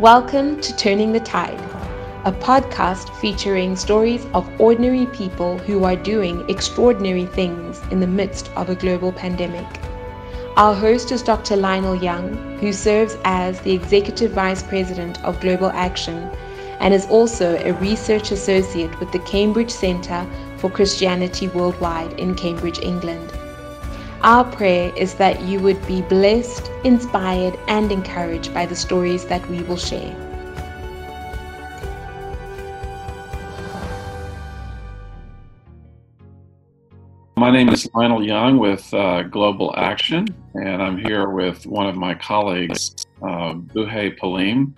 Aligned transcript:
Welcome 0.00 0.60
to 0.60 0.76
Turning 0.76 1.12
the 1.12 1.20
Tide, 1.20 1.60
a 2.24 2.32
podcast 2.32 3.14
featuring 3.20 3.76
stories 3.76 4.26
of 4.34 4.50
ordinary 4.60 5.06
people 5.06 5.56
who 5.56 5.84
are 5.84 5.94
doing 5.94 6.44
extraordinary 6.50 7.26
things 7.26 7.80
in 7.92 8.00
the 8.00 8.06
midst 8.08 8.50
of 8.56 8.68
a 8.68 8.74
global 8.74 9.12
pandemic. 9.12 9.64
Our 10.56 10.74
host 10.74 11.12
is 11.12 11.22
Dr. 11.22 11.54
Lionel 11.54 11.94
Young, 11.94 12.58
who 12.58 12.72
serves 12.72 13.16
as 13.24 13.60
the 13.60 13.70
Executive 13.70 14.32
Vice 14.32 14.64
President 14.64 15.24
of 15.24 15.38
Global 15.38 15.70
Action 15.70 16.28
and 16.80 16.92
is 16.92 17.06
also 17.06 17.56
a 17.58 17.74
research 17.74 18.32
associate 18.32 18.98
with 18.98 19.12
the 19.12 19.20
Cambridge 19.20 19.70
Centre 19.70 20.26
for 20.56 20.68
Christianity 20.70 21.46
Worldwide 21.46 22.18
in 22.18 22.34
Cambridge, 22.34 22.80
England. 22.80 23.32
Our 24.24 24.42
prayer 24.42 24.90
is 24.96 25.16
that 25.16 25.42
you 25.42 25.60
would 25.60 25.86
be 25.86 26.00
blessed, 26.00 26.70
inspired, 26.82 27.58
and 27.68 27.92
encouraged 27.92 28.54
by 28.54 28.64
the 28.64 28.74
stories 28.74 29.26
that 29.26 29.46
we 29.50 29.62
will 29.64 29.76
share. 29.76 30.16
My 37.36 37.50
name 37.50 37.68
is 37.68 37.86
Lionel 37.92 38.24
Young 38.24 38.56
with 38.56 38.94
uh, 38.94 39.24
Global 39.24 39.74
Action, 39.76 40.26
and 40.54 40.82
I'm 40.82 40.96
here 40.96 41.28
with 41.28 41.66
one 41.66 41.86
of 41.86 41.96
my 41.96 42.14
colleagues, 42.14 42.94
uh, 43.20 43.52
Buhe 43.52 44.18
Palim, 44.18 44.72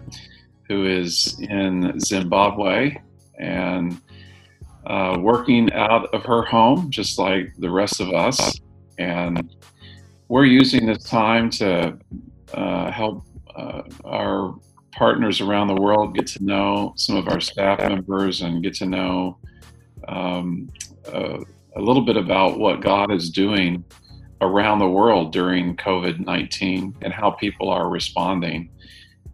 who 0.66 0.86
is 0.86 1.38
in 1.38 2.00
Zimbabwe 2.00 2.96
and 3.38 4.00
uh, 4.86 5.18
working 5.20 5.72
out 5.72 6.12
of 6.12 6.24
her 6.24 6.42
home, 6.42 6.90
just 6.90 7.16
like 7.16 7.54
the 7.58 7.70
rest 7.70 8.00
of 8.00 8.10
us. 8.12 8.58
And 8.98 9.54
we're 10.28 10.44
using 10.44 10.86
this 10.86 11.04
time 11.04 11.50
to 11.50 11.98
uh, 12.54 12.90
help 12.90 13.24
uh, 13.54 13.82
our 14.04 14.54
partners 14.92 15.40
around 15.40 15.68
the 15.68 15.74
world 15.74 16.14
get 16.14 16.26
to 16.26 16.44
know 16.44 16.94
some 16.96 17.16
of 17.16 17.28
our 17.28 17.40
staff 17.40 17.78
members 17.80 18.40
and 18.40 18.62
get 18.62 18.74
to 18.74 18.86
know 18.86 19.38
um, 20.08 20.70
uh, 21.12 21.38
a 21.76 21.80
little 21.80 22.02
bit 22.02 22.16
about 22.16 22.58
what 22.58 22.80
God 22.80 23.12
is 23.12 23.30
doing 23.30 23.84
around 24.40 24.78
the 24.78 24.88
world 24.88 25.32
during 25.32 25.76
COVID 25.76 26.24
19 26.24 26.96
and 27.02 27.12
how 27.12 27.30
people 27.30 27.68
are 27.68 27.88
responding. 27.88 28.70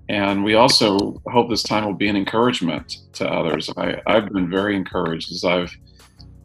And 0.08 0.44
we 0.44 0.54
also 0.54 1.22
hope 1.28 1.48
this 1.48 1.62
time 1.62 1.84
will 1.84 1.94
be 1.94 2.08
an 2.08 2.16
encouragement 2.16 2.98
to 3.14 3.28
others. 3.28 3.70
I, 3.76 4.00
I've 4.06 4.28
been 4.30 4.50
very 4.50 4.76
encouraged 4.76 5.32
as 5.32 5.44
I've 5.44 5.74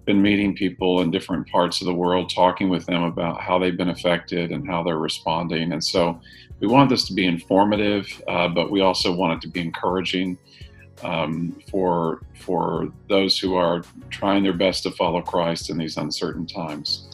been 0.07 0.21
meeting 0.21 0.55
people 0.55 1.01
in 1.01 1.11
different 1.11 1.45
parts 1.49 1.81
of 1.81 1.85
the 1.85 1.93
world, 1.93 2.31
talking 2.33 2.69
with 2.69 2.85
them 2.85 3.03
about 3.03 3.41
how 3.41 3.59
they've 3.59 3.75
been 3.75 3.89
affected 3.89 4.51
and 4.53 4.65
how 4.65 4.81
they're 4.81 4.97
responding. 4.97 5.73
And 5.73 5.83
so 5.83 6.19
we 6.61 6.67
want 6.67 6.89
this 6.89 7.05
to 7.09 7.13
be 7.13 7.25
informative, 7.27 8.07
uh, 8.27 8.47
but 8.47 8.71
we 8.71 8.79
also 8.79 9.13
want 9.13 9.33
it 9.33 9.41
to 9.45 9.49
be 9.49 9.59
encouraging 9.59 10.37
um, 11.03 11.61
for 11.69 12.21
for 12.33 12.91
those 13.07 13.37
who 13.37 13.55
are 13.55 13.83
trying 14.09 14.41
their 14.43 14.53
best 14.53 14.81
to 14.83 14.91
follow 14.91 15.21
Christ 15.21 15.69
in 15.69 15.77
these 15.77 15.97
uncertain 15.97 16.47
times. 16.47 17.09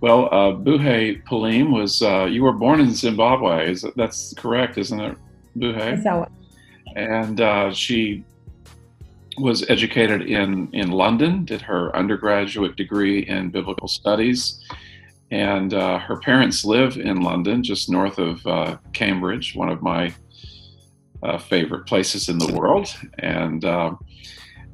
Well, 0.00 0.26
uh, 0.26 0.52
Buhe 0.52 1.24
Palim 1.24 1.72
was 1.72 2.02
uh, 2.02 2.26
you 2.26 2.42
were 2.44 2.52
born 2.52 2.80
in 2.80 2.92
Zimbabwe. 2.94 3.72
Is 3.72 3.82
that, 3.82 3.96
that's 3.96 4.34
correct, 4.34 4.76
isn't 4.76 5.00
it, 5.00 5.16
Buhe? 5.56 5.94
And 6.94 7.40
uh, 7.40 7.72
she 7.72 8.24
was 9.38 9.68
educated 9.68 10.22
in, 10.22 10.68
in 10.72 10.90
London, 10.90 11.44
did 11.44 11.62
her 11.62 11.94
undergraduate 11.96 12.76
degree 12.76 13.20
in 13.26 13.50
biblical 13.50 13.88
studies, 13.88 14.62
and 15.30 15.74
uh, 15.74 15.98
her 15.98 16.18
parents 16.18 16.64
live 16.64 16.96
in 16.96 17.22
London, 17.22 17.62
just 17.62 17.90
north 17.90 18.18
of 18.18 18.46
uh, 18.46 18.76
Cambridge, 18.92 19.54
one 19.54 19.68
of 19.68 19.82
my 19.82 20.14
uh, 21.22 21.38
favorite 21.38 21.86
places 21.86 22.28
in 22.28 22.38
the 22.38 22.52
world. 22.52 22.88
And 23.18 23.64
uh, 23.64 23.94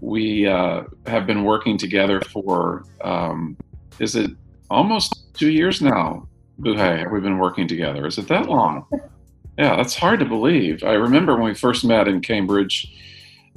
we 0.00 0.46
uh, 0.46 0.82
have 1.06 1.26
been 1.26 1.44
working 1.44 1.78
together 1.78 2.20
for, 2.20 2.84
um, 3.02 3.56
is 3.98 4.16
it 4.16 4.30
almost 4.68 5.32
two 5.34 5.50
years 5.50 5.80
now, 5.80 6.28
Buhe? 6.60 7.10
We've 7.10 7.22
been 7.22 7.38
working 7.38 7.68
together. 7.68 8.06
Is 8.06 8.18
it 8.18 8.28
that 8.28 8.48
long? 8.48 8.86
Yeah, 9.58 9.76
that's 9.76 9.94
hard 9.94 10.20
to 10.20 10.24
believe. 10.24 10.84
I 10.84 10.94
remember 10.94 11.34
when 11.34 11.44
we 11.44 11.54
first 11.54 11.84
met 11.84 12.08
in 12.08 12.22
Cambridge 12.22 12.94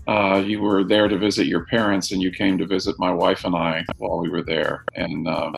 uh, 0.08 0.44
you 0.46 0.62
were 0.62 0.84
there 0.84 1.08
to 1.08 1.18
visit 1.18 1.48
your 1.48 1.66
parents 1.66 2.12
and 2.12 2.22
you 2.22 2.31
came 2.31 2.58
to 2.58 2.66
visit 2.66 2.96
my 3.00 3.12
wife 3.12 3.46
and 3.46 3.56
I 3.56 3.86
while 3.98 4.20
we 4.20 4.30
were 4.30 4.44
there. 4.44 4.84
And 4.96 5.28
um, 5.28 5.56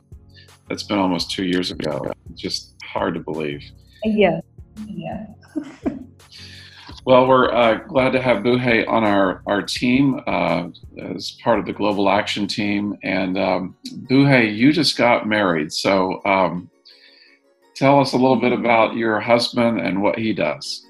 that's 0.70 0.84
been 0.84 1.00
almost 1.00 1.32
two 1.32 1.46
years 1.46 1.72
ago. 1.72 2.12
Just 2.36 2.76
hard 2.84 3.16
to 3.16 3.20
believe. 3.20 3.64
Yeah. 4.04 4.42
Yeah. 4.86 5.26
well, 7.06 7.28
we're 7.28 7.52
uh, 7.52 7.76
glad 7.88 8.12
to 8.12 8.22
have 8.22 8.44
Buhe 8.44 8.88
on 8.88 9.04
our, 9.04 9.42
our 9.48 9.64
team 9.64 10.22
uh, 10.28 10.68
as 11.02 11.32
part 11.44 11.58
of 11.58 11.66
the 11.66 11.74
Global 11.74 12.10
Action 12.10 12.46
team. 12.46 12.98
And 13.04 13.38
um, 13.40 13.76
Buhe, 14.10 14.56
you 14.56 14.72
just 14.72 14.96
got 14.96 15.28
married. 15.28 15.74
So 15.74 16.22
um, 16.26 16.70
tell 17.76 18.00
us 18.00 18.14
a 18.14 18.18
little 18.18 18.40
bit 18.40 18.54
about 18.54 18.96
your 18.96 19.20
husband 19.20 19.80
and 19.80 20.04
what 20.04 20.20
he 20.20 20.34
does. 20.34 20.85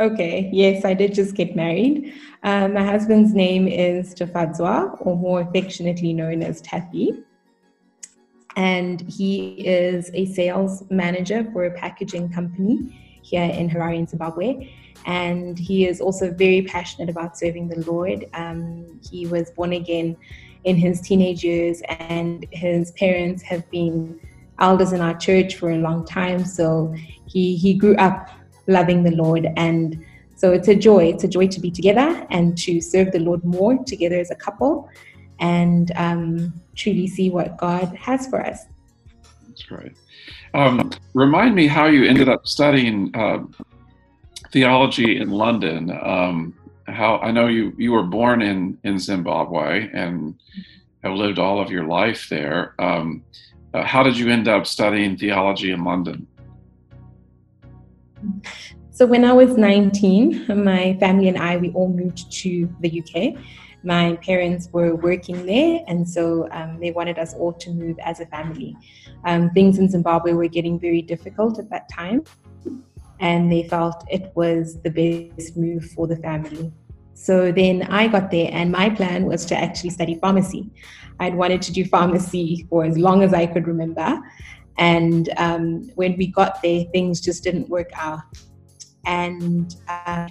Okay, 0.00 0.48
yes, 0.52 0.84
I 0.84 0.94
did 0.94 1.12
just 1.12 1.34
get 1.34 1.56
married. 1.56 2.14
Um, 2.44 2.74
my 2.74 2.84
husband's 2.84 3.34
name 3.34 3.66
is 3.66 4.14
Tafadzwa, 4.14 4.96
or 5.04 5.16
more 5.16 5.40
affectionately 5.40 6.12
known 6.12 6.40
as 6.40 6.60
Taffy. 6.60 7.24
And 8.54 9.00
he 9.10 9.66
is 9.66 10.12
a 10.14 10.26
sales 10.26 10.84
manager 10.88 11.48
for 11.52 11.64
a 11.64 11.72
packaging 11.72 12.30
company 12.30 13.20
here 13.22 13.42
in 13.42 13.68
Harare, 13.68 13.96
in 13.96 14.06
Zimbabwe. 14.06 14.72
And 15.04 15.58
he 15.58 15.86
is 15.88 16.00
also 16.00 16.32
very 16.32 16.62
passionate 16.62 17.10
about 17.10 17.36
serving 17.36 17.66
the 17.66 17.80
Lord. 17.90 18.24
Um, 18.34 19.00
he 19.10 19.26
was 19.26 19.50
born 19.50 19.72
again 19.72 20.16
in 20.62 20.76
his 20.76 21.00
teenage 21.00 21.42
years, 21.42 21.82
and 21.88 22.46
his 22.52 22.92
parents 22.92 23.42
have 23.42 23.68
been 23.70 24.20
elders 24.60 24.92
in 24.92 25.00
our 25.00 25.16
church 25.16 25.56
for 25.56 25.72
a 25.72 25.78
long 25.78 26.04
time. 26.04 26.44
So 26.44 26.94
he, 27.26 27.56
he 27.56 27.74
grew 27.74 27.96
up 27.96 28.28
loving 28.68 29.02
the 29.02 29.10
Lord. 29.10 29.48
And 29.56 30.04
so 30.36 30.52
it's 30.52 30.68
a 30.68 30.74
joy. 30.74 31.06
It's 31.06 31.24
a 31.24 31.28
joy 31.28 31.48
to 31.48 31.60
be 31.60 31.70
together 31.70 32.26
and 32.30 32.56
to 32.58 32.80
serve 32.80 33.10
the 33.10 33.18
Lord 33.18 33.42
more 33.44 33.82
together 33.84 34.18
as 34.20 34.30
a 34.30 34.36
couple 34.36 34.88
and 35.40 35.90
um, 35.96 36.52
truly 36.76 37.06
see 37.06 37.30
what 37.30 37.56
God 37.56 37.94
has 37.96 38.28
for 38.28 38.44
us. 38.44 38.66
That's 39.48 39.62
great. 39.62 39.92
Um, 40.54 40.90
remind 41.14 41.54
me 41.54 41.66
how 41.66 41.86
you 41.86 42.04
ended 42.04 42.28
up 42.28 42.46
studying 42.46 43.14
uh, 43.14 43.44
theology 44.52 45.20
in 45.20 45.30
London. 45.30 45.90
Um, 45.90 46.54
how 46.86 47.18
I 47.18 47.30
know 47.30 47.48
you 47.48 47.74
you 47.76 47.92
were 47.92 48.02
born 48.02 48.40
in 48.40 48.78
in 48.84 48.98
Zimbabwe 48.98 49.90
and 49.92 50.34
have 51.02 51.12
lived 51.12 51.38
all 51.38 51.60
of 51.60 51.70
your 51.70 51.84
life 51.84 52.28
there. 52.30 52.74
Um, 52.78 53.24
uh, 53.74 53.82
how 53.82 54.02
did 54.02 54.16
you 54.16 54.30
end 54.30 54.48
up 54.48 54.66
studying 54.66 55.16
theology 55.16 55.70
in 55.70 55.84
London? 55.84 56.26
So 58.90 59.06
when 59.06 59.24
I 59.24 59.32
was 59.32 59.56
19, 59.56 60.46
my 60.64 60.96
family 60.98 61.28
and 61.28 61.38
I, 61.38 61.56
we 61.56 61.70
all 61.70 61.88
moved 61.88 62.32
to 62.32 62.68
the 62.80 63.00
UK. 63.00 63.40
My 63.84 64.16
parents 64.16 64.68
were 64.72 64.96
working 64.96 65.46
there, 65.46 65.84
and 65.86 66.08
so 66.08 66.48
um, 66.50 66.80
they 66.80 66.90
wanted 66.90 67.16
us 67.16 67.32
all 67.34 67.52
to 67.52 67.70
move 67.70 67.96
as 68.04 68.18
a 68.18 68.26
family. 68.26 68.76
Um, 69.24 69.50
things 69.50 69.78
in 69.78 69.88
Zimbabwe 69.88 70.32
were 70.32 70.48
getting 70.48 70.80
very 70.80 71.00
difficult 71.00 71.60
at 71.60 71.70
that 71.70 71.88
time, 71.88 72.24
and 73.20 73.52
they 73.52 73.68
felt 73.68 74.04
it 74.10 74.32
was 74.34 74.80
the 74.82 74.90
best 74.90 75.56
move 75.56 75.84
for 75.92 76.08
the 76.08 76.16
family. 76.16 76.72
So 77.14 77.52
then 77.52 77.82
I 77.84 78.08
got 78.08 78.32
there, 78.32 78.50
and 78.52 78.72
my 78.72 78.90
plan 78.90 79.26
was 79.26 79.44
to 79.46 79.56
actually 79.56 79.90
study 79.90 80.16
pharmacy. 80.16 80.70
I'd 81.20 81.34
wanted 81.34 81.62
to 81.62 81.72
do 81.72 81.84
pharmacy 81.84 82.66
for 82.70 82.84
as 82.84 82.98
long 82.98 83.22
as 83.22 83.32
I 83.32 83.46
could 83.46 83.66
remember. 83.66 84.20
And 84.78 85.30
um, 85.36 85.90
when 85.96 86.16
we 86.16 86.28
got 86.28 86.62
there, 86.62 86.84
things 86.92 87.20
just 87.20 87.42
didn't 87.44 87.68
work 87.68 87.90
out. 87.94 88.20
And 89.04 89.74
uh, 89.88 90.28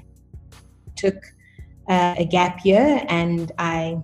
took 0.95 1.23
uh, 1.87 2.15
a 2.17 2.25
gap 2.25 2.65
year 2.65 3.03
and 3.07 3.51
I 3.57 4.01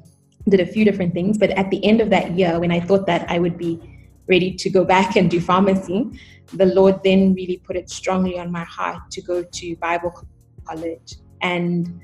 did 0.50 0.60
a 0.60 0.66
few 0.66 0.86
different 0.86 1.14
things. 1.14 1.38
But 1.38 1.52
at 1.52 1.70
the 1.70 1.84
end 1.86 2.02
of 2.02 2.10
that 2.10 2.38
year, 2.38 2.60
when 2.60 2.72
I 2.72 2.80
thought 2.80 3.06
that 3.08 3.30
I 3.30 3.40
would 3.40 3.58
be 3.58 3.80
ready 4.28 4.54
to 4.54 4.70
go 4.70 4.86
back 4.86 5.16
and 5.16 5.30
do 5.30 5.40
pharmacy, 5.42 6.10
the 6.54 6.66
Lord 6.68 7.02
then 7.04 7.34
really 7.34 7.58
put 7.58 7.76
it 7.76 7.90
strongly 7.90 8.38
on 8.38 8.52
my 8.52 8.64
heart 8.64 9.12
to 9.12 9.22
go 9.22 9.44
to 9.44 9.76
Bible 9.78 10.28
college. 10.66 11.16
And 11.42 12.00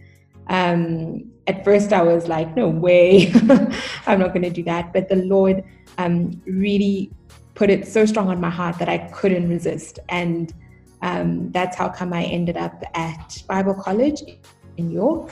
um, 0.48 1.32
at 1.48 1.64
first, 1.64 1.94
I 1.94 2.02
was 2.02 2.28
like, 2.28 2.56
no 2.56 2.68
way, 2.68 3.32
I'm 4.08 4.20
not 4.20 4.34
going 4.34 4.44
to 4.44 4.50
do 4.50 4.64
that. 4.64 4.94
But 4.94 5.10
the 5.10 5.18
Lord 5.18 5.64
um, 5.98 6.42
really 6.46 7.12
put 7.60 7.70
it 7.70 7.86
so 7.86 8.06
strong 8.06 8.30
on 8.30 8.40
my 8.40 8.50
heart 8.50 8.80
that 8.80 8.88
I 8.88 9.00
couldn't 9.20 9.50
resist. 9.50 10.00
And 10.08 10.54
um, 11.02 11.52
that's 11.52 11.76
how 11.76 11.90
come 11.90 12.14
I 12.14 12.24
ended 12.24 12.56
up 12.56 12.82
at 12.94 13.44
Bible 13.50 13.74
College 13.74 14.22
in 14.78 14.90
York 14.90 15.30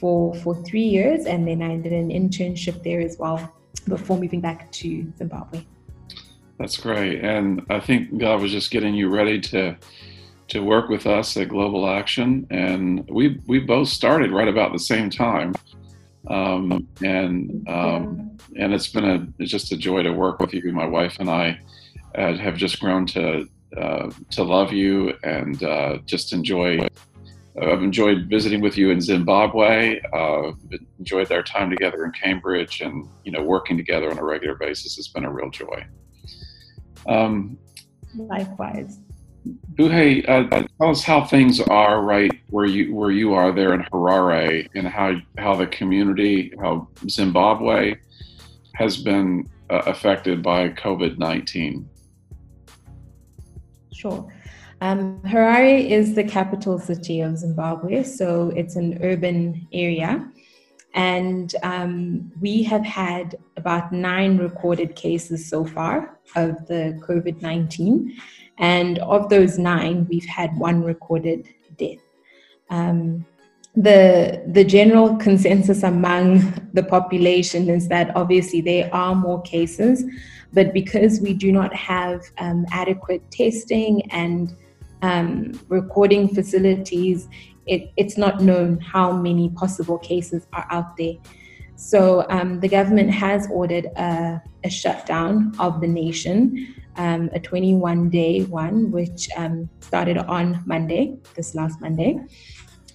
for, 0.00 0.34
for 0.42 0.56
three 0.64 0.82
years. 0.82 1.26
And 1.26 1.46
then 1.46 1.62
I 1.62 1.76
did 1.76 1.92
an 1.92 2.08
internship 2.08 2.82
there 2.82 3.00
as 3.00 3.18
well 3.20 3.38
before 3.86 4.18
moving 4.18 4.40
back 4.40 4.72
to 4.72 5.12
Zimbabwe. 5.16 5.64
That's 6.58 6.76
great. 6.76 7.22
And 7.22 7.64
I 7.70 7.78
think 7.78 8.18
God 8.18 8.42
was 8.42 8.50
just 8.50 8.72
getting 8.72 8.94
you 8.94 9.08
ready 9.08 9.40
to 9.52 9.76
to 10.46 10.60
work 10.60 10.90
with 10.90 11.06
us 11.06 11.38
at 11.38 11.48
Global 11.48 11.88
Action, 11.88 12.46
and 12.50 13.08
we 13.08 13.40
we 13.46 13.60
both 13.60 13.88
started 13.88 14.30
right 14.30 14.46
about 14.46 14.72
the 14.72 14.78
same 14.78 15.08
time, 15.08 15.54
um, 16.28 16.88
and 17.02 17.68
um, 17.68 18.38
and 18.56 18.72
it's 18.72 18.88
been 18.88 19.04
a 19.04 19.26
it's 19.38 19.50
just 19.50 19.72
a 19.72 19.76
joy 19.76 20.02
to 20.02 20.12
work 20.12 20.40
with 20.40 20.54
you. 20.54 20.72
My 20.72 20.86
wife 20.86 21.16
and 21.20 21.30
I 21.30 21.58
uh, 22.14 22.36
have 22.36 22.56
just 22.56 22.80
grown 22.80 23.06
to 23.06 23.46
uh, 23.76 24.10
to 24.30 24.42
love 24.42 24.72
you 24.72 25.14
and 25.22 25.62
uh, 25.62 25.98
just 26.06 26.32
enjoy. 26.32 26.86
I've 27.60 27.84
enjoyed 27.84 28.26
visiting 28.28 28.60
with 28.60 28.76
you 28.76 28.90
in 28.90 29.00
Zimbabwe. 29.00 30.00
Uh, 30.12 30.52
enjoyed 30.98 31.30
our 31.30 31.42
time 31.42 31.70
together 31.70 32.04
in 32.04 32.10
Cambridge, 32.10 32.80
and 32.80 33.08
you 33.24 33.30
know, 33.30 33.42
working 33.42 33.76
together 33.76 34.10
on 34.10 34.18
a 34.18 34.24
regular 34.24 34.56
basis 34.56 34.96
has 34.96 35.08
been 35.08 35.24
a 35.24 35.32
real 35.32 35.50
joy. 35.50 35.86
Um, 37.06 37.58
Likewise. 38.16 38.98
Buhe, 39.74 40.28
uh, 40.28 40.66
tell 40.78 40.90
us 40.90 41.02
how 41.02 41.24
things 41.24 41.60
are 41.60 42.02
right 42.02 42.32
where 42.50 42.64
you 42.64 42.94
where 42.94 43.10
you 43.10 43.34
are 43.34 43.52
there 43.52 43.74
in 43.74 43.82
Harare, 43.92 44.68
and 44.74 44.86
how 44.86 45.16
how 45.38 45.54
the 45.54 45.66
community, 45.66 46.52
how 46.60 46.88
Zimbabwe 47.08 47.96
has 48.74 48.96
been 48.96 49.48
uh, 49.70 49.82
affected 49.86 50.42
by 50.42 50.70
COVID 50.70 51.18
nineteen. 51.18 51.88
Sure. 53.92 54.32
Um, 54.80 55.20
Harare 55.22 55.88
is 55.88 56.14
the 56.14 56.24
capital 56.24 56.78
city 56.78 57.20
of 57.20 57.38
Zimbabwe, 57.38 58.02
so 58.02 58.50
it's 58.56 58.76
an 58.76 58.98
urban 59.02 59.66
area. 59.72 60.30
And 60.94 61.54
um, 61.62 62.30
we 62.40 62.62
have 62.64 62.84
had 62.84 63.36
about 63.56 63.92
nine 63.92 64.38
recorded 64.38 64.94
cases 64.94 65.48
so 65.48 65.64
far 65.64 66.18
of 66.36 66.66
the 66.66 67.00
COVID 67.02 67.42
19. 67.42 68.16
And 68.58 68.98
of 69.00 69.28
those 69.28 69.58
nine, 69.58 70.06
we've 70.08 70.26
had 70.26 70.56
one 70.58 70.82
recorded 70.82 71.48
death. 71.76 71.98
Um, 72.70 73.26
the, 73.76 74.42
the 74.46 74.64
general 74.64 75.16
consensus 75.16 75.82
among 75.82 76.70
the 76.72 76.82
population 76.84 77.68
is 77.68 77.88
that 77.88 78.14
obviously 78.14 78.60
there 78.60 78.88
are 78.94 79.14
more 79.14 79.42
cases, 79.42 80.04
but 80.52 80.72
because 80.72 81.20
we 81.20 81.34
do 81.34 81.50
not 81.50 81.74
have 81.74 82.22
um, 82.38 82.64
adequate 82.70 83.28
testing 83.32 84.08
and 84.12 84.54
um, 85.02 85.60
recording 85.68 86.32
facilities, 86.32 87.28
it, 87.66 87.90
it's 87.96 88.16
not 88.16 88.40
known 88.40 88.78
how 88.78 89.10
many 89.10 89.50
possible 89.50 89.98
cases 89.98 90.46
are 90.52 90.66
out 90.70 90.96
there. 90.96 91.14
So 91.76 92.24
um, 92.30 92.60
the 92.60 92.68
government 92.68 93.10
has 93.10 93.48
ordered 93.50 93.86
a, 93.96 94.40
a 94.62 94.70
shutdown 94.70 95.52
of 95.58 95.80
the 95.80 95.88
nation, 95.88 96.74
um, 96.96 97.30
a 97.32 97.40
21 97.40 98.10
day 98.10 98.42
one, 98.42 98.90
which 98.90 99.28
um, 99.36 99.68
started 99.80 100.18
on 100.18 100.62
Monday, 100.66 101.16
this 101.34 101.54
last 101.54 101.80
Monday. 101.80 102.18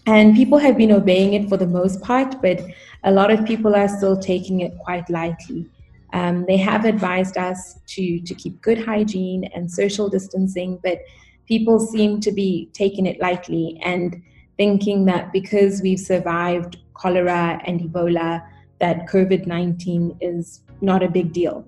And 0.06 0.36
people 0.36 0.58
have 0.58 0.78
been 0.78 0.92
obeying 0.92 1.34
it 1.34 1.50
for 1.50 1.58
the 1.58 1.68
most 1.68 2.02
part, 2.02 2.42
but 2.42 2.62
a 3.04 3.12
lot 3.12 3.32
of 3.32 3.46
people 3.46 3.76
are 3.76 3.88
still 3.88 4.18
taking 4.18 4.62
it 4.62 4.78
quite 4.80 5.10
lightly. 5.10 5.70
Um, 6.14 6.46
they 6.48 6.58
have 6.58 6.86
advised 6.86 7.38
us 7.38 7.80
to, 7.88 8.20
to 8.22 8.34
keep 8.34 8.62
good 8.62 8.84
hygiene 8.84 9.44
and 9.54 9.70
social 9.70 10.10
distancing, 10.10 10.80
but 10.84 11.00
people 11.48 11.80
seem 11.80 12.20
to 12.22 12.32
be 12.32 12.70
taking 12.74 13.06
it 13.06 13.20
lightly 13.22 13.80
and 13.84 14.22
thinking 14.58 15.06
that 15.06 15.32
because 15.32 15.82
we've 15.82 16.00
survived 16.00 16.78
cholera 16.94 17.62
and 17.66 17.80
Ebola, 17.82 18.44
that 18.80 19.08
COVID 19.08 19.46
19 19.46 20.18
is 20.22 20.62
not 20.82 21.04
a 21.04 21.10
big 21.10 21.34
deal. 21.34 21.68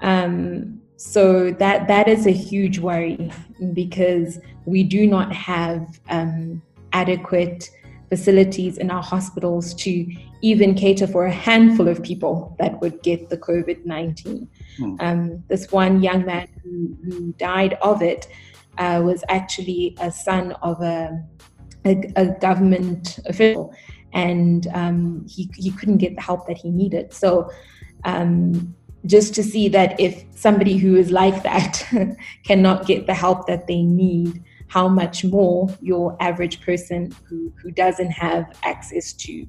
Um, 0.00 0.79
so 1.00 1.50
that 1.52 1.88
that 1.88 2.08
is 2.08 2.26
a 2.26 2.30
huge 2.30 2.78
worry 2.78 3.32
because 3.72 4.38
we 4.66 4.82
do 4.82 5.06
not 5.06 5.32
have 5.32 5.98
um, 6.10 6.60
adequate 6.92 7.70
facilities 8.10 8.76
in 8.76 8.90
our 8.90 9.02
hospitals 9.02 9.72
to 9.72 10.06
even 10.42 10.74
cater 10.74 11.06
for 11.06 11.24
a 11.24 11.32
handful 11.32 11.88
of 11.88 12.02
people 12.02 12.54
that 12.58 12.78
would 12.82 13.02
get 13.02 13.30
the 13.30 13.38
COVID 13.38 13.86
19. 13.86 14.46
Hmm. 14.76 14.96
Um, 15.00 15.44
this 15.48 15.72
one 15.72 16.02
young 16.02 16.26
man 16.26 16.48
who, 16.62 16.94
who 17.04 17.32
died 17.38 17.78
of 17.80 18.02
it 18.02 18.28
uh, 18.76 19.00
was 19.02 19.24
actually 19.30 19.96
a 20.02 20.12
son 20.12 20.52
of 20.60 20.82
a, 20.82 21.18
a, 21.86 22.12
a 22.16 22.26
government 22.40 23.20
official 23.24 23.74
and 24.12 24.66
um, 24.74 25.24
he, 25.26 25.48
he 25.56 25.70
couldn't 25.70 25.96
get 25.96 26.14
the 26.14 26.20
help 26.20 26.46
that 26.46 26.58
he 26.58 26.68
needed. 26.70 27.14
So, 27.14 27.50
um, 28.04 28.74
just 29.06 29.34
to 29.34 29.42
see 29.42 29.68
that 29.68 29.98
if 29.98 30.24
somebody 30.34 30.76
who 30.76 30.96
is 30.96 31.10
like 31.10 31.42
that 31.42 31.86
cannot 32.44 32.86
get 32.86 33.06
the 33.06 33.14
help 33.14 33.46
that 33.46 33.66
they 33.66 33.82
need, 33.82 34.42
how 34.68 34.88
much 34.88 35.24
more 35.24 35.68
your 35.80 36.16
average 36.20 36.60
person 36.60 37.12
who, 37.28 37.52
who 37.60 37.70
doesn't 37.70 38.10
have 38.10 38.44
access 38.62 39.12
to 39.12 39.46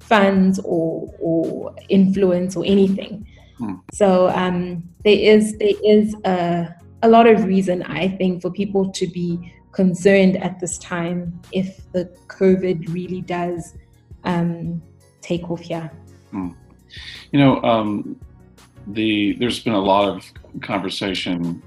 funds 0.00 0.58
or, 0.64 1.14
or 1.20 1.74
influence 1.88 2.56
or 2.56 2.64
anything. 2.66 3.26
Hmm. 3.58 3.74
So 3.92 4.28
um, 4.30 4.82
there 5.04 5.16
is 5.16 5.56
there 5.58 5.74
is 5.84 6.14
a, 6.24 6.74
a 7.02 7.08
lot 7.08 7.26
of 7.26 7.44
reason 7.44 7.82
I 7.84 8.08
think 8.08 8.42
for 8.42 8.50
people 8.50 8.90
to 8.90 9.06
be 9.06 9.52
concerned 9.72 10.36
at 10.42 10.58
this 10.60 10.78
time 10.78 11.40
if 11.52 11.90
the 11.92 12.06
COVID 12.28 12.92
really 12.92 13.20
does 13.20 13.74
um, 14.24 14.82
take 15.20 15.50
off 15.50 15.60
here. 15.60 15.90
Mm. 16.32 16.54
You 17.32 17.38
know, 17.40 17.62
um, 17.62 18.20
the 18.88 19.34
there's 19.34 19.60
been 19.60 19.74
a 19.74 19.80
lot 19.80 20.08
of 20.08 20.24
conversation 20.62 21.62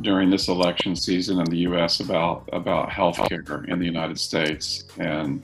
during 0.00 0.30
this 0.30 0.48
election 0.48 0.94
season 0.94 1.38
in 1.38 1.44
the 1.46 1.58
U.S. 1.58 2.00
about 2.00 2.48
about 2.52 2.88
healthcare 2.88 3.66
in 3.68 3.78
the 3.78 3.86
United 3.86 4.18
States, 4.18 4.84
and 4.98 5.42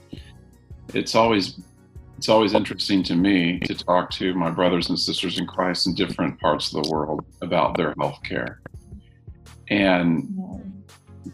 it's 0.93 1.15
always 1.15 1.59
it's 2.17 2.29
always 2.29 2.53
interesting 2.53 3.03
to 3.03 3.15
me 3.15 3.59
to 3.59 3.75
talk 3.75 4.09
to 4.11 4.33
my 4.33 4.49
brothers 4.49 4.89
and 4.89 4.97
sisters 4.97 5.37
in 5.39 5.45
Christ 5.45 5.87
in 5.87 5.95
different 5.95 6.39
parts 6.39 6.73
of 6.73 6.83
the 6.83 6.89
world 6.89 7.25
about 7.41 7.75
their 7.75 7.93
health 7.99 8.19
care. 8.23 8.61
And 9.69 10.83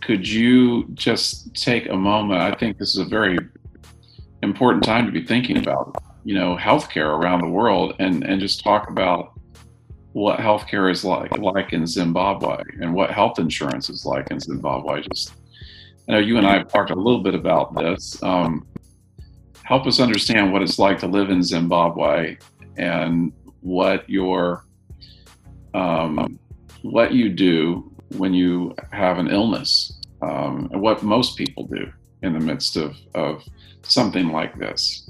could 0.02 0.28
you 0.28 0.88
just 0.94 1.54
take 1.54 1.90
a 1.90 1.96
moment? 1.96 2.42
I 2.42 2.56
think 2.56 2.78
this 2.78 2.90
is 2.90 2.98
a 2.98 3.06
very 3.06 3.38
important 4.42 4.84
time 4.84 5.06
to 5.06 5.12
be 5.12 5.24
thinking 5.24 5.58
about, 5.58 5.96
you 6.24 6.34
know, 6.34 6.58
healthcare 6.58 7.18
around 7.18 7.42
the 7.42 7.50
world 7.50 7.96
and, 8.00 8.24
and 8.24 8.42
just 8.42 8.64
talk 8.64 8.90
about 8.90 9.40
what 10.14 10.40
healthcare 10.40 10.92
is 10.92 11.04
like 11.04 11.38
like 11.38 11.74
in 11.74 11.86
Zimbabwe 11.88 12.62
and 12.82 12.94
what 12.94 13.12
health 13.12 13.40
insurance 13.40 13.90
is 13.90 14.06
like 14.06 14.30
in 14.32 14.40
Zimbabwe. 14.40 15.02
Just 15.02 15.34
I 16.08 16.14
know 16.14 16.20
you 16.20 16.38
and 16.38 16.46
I 16.46 16.58
have 16.58 16.68
talked 16.68 16.92
a 16.92 16.96
little 16.96 17.24
bit 17.24 17.36
about 17.36 17.76
this. 17.76 18.22
Um, 18.22 18.68
help 19.64 19.88
us 19.88 20.00
understand 20.00 20.52
what 20.52 20.62
it's 20.62 20.80
like 20.80 21.00
to 21.00 21.08
live 21.08 21.30
in 21.30 21.42
Zimbabwe 21.42 22.38
and 22.78 23.32
what 23.62 24.10
your 24.10 24.66
um, 25.74 26.40
what 26.82 27.14
you 27.14 27.30
do 27.30 27.92
when 28.18 28.34
you 28.34 28.76
have 28.92 29.18
an 29.18 29.30
illness 29.30 30.00
um, 30.22 30.68
and 30.72 30.82
what 30.82 31.04
most 31.04 31.38
people 31.38 31.66
do 31.68 31.92
in 32.24 32.34
the 32.34 32.40
midst 32.40 32.76
of, 32.76 32.96
of 33.16 33.44
something 33.84 34.30
like 34.30 34.58
this? 34.58 35.10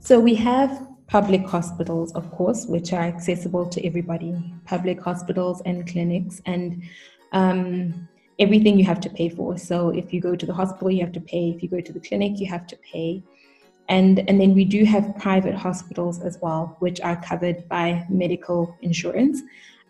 So 0.00 0.20
we 0.20 0.34
have 0.34 0.86
public 1.14 1.46
hospitals, 1.46 2.10
of 2.14 2.28
course, 2.32 2.66
which 2.66 2.92
are 2.92 3.02
accessible 3.02 3.64
to 3.64 3.86
everybody, 3.86 4.34
public 4.64 5.00
hospitals 5.00 5.62
and 5.64 5.86
clinics, 5.86 6.42
and 6.44 6.82
um, 7.30 8.08
everything 8.40 8.76
you 8.76 8.84
have 8.84 8.98
to 8.98 9.08
pay 9.08 9.28
for. 9.28 9.56
So 9.56 9.90
if 9.90 10.12
you 10.12 10.20
go 10.20 10.34
to 10.34 10.44
the 10.44 10.52
hospital, 10.52 10.90
you 10.90 11.02
have 11.02 11.12
to 11.12 11.20
pay. 11.20 11.50
If 11.50 11.62
you 11.62 11.68
go 11.68 11.80
to 11.80 11.92
the 11.92 12.00
clinic, 12.00 12.40
you 12.40 12.48
have 12.48 12.66
to 12.66 12.76
pay. 12.78 13.22
And, 13.88 14.28
and 14.28 14.40
then 14.40 14.56
we 14.56 14.64
do 14.64 14.84
have 14.86 15.16
private 15.16 15.54
hospitals 15.54 16.20
as 16.20 16.36
well, 16.42 16.74
which 16.80 17.00
are 17.00 17.22
covered 17.22 17.68
by 17.68 18.04
medical 18.08 18.76
insurance, 18.82 19.40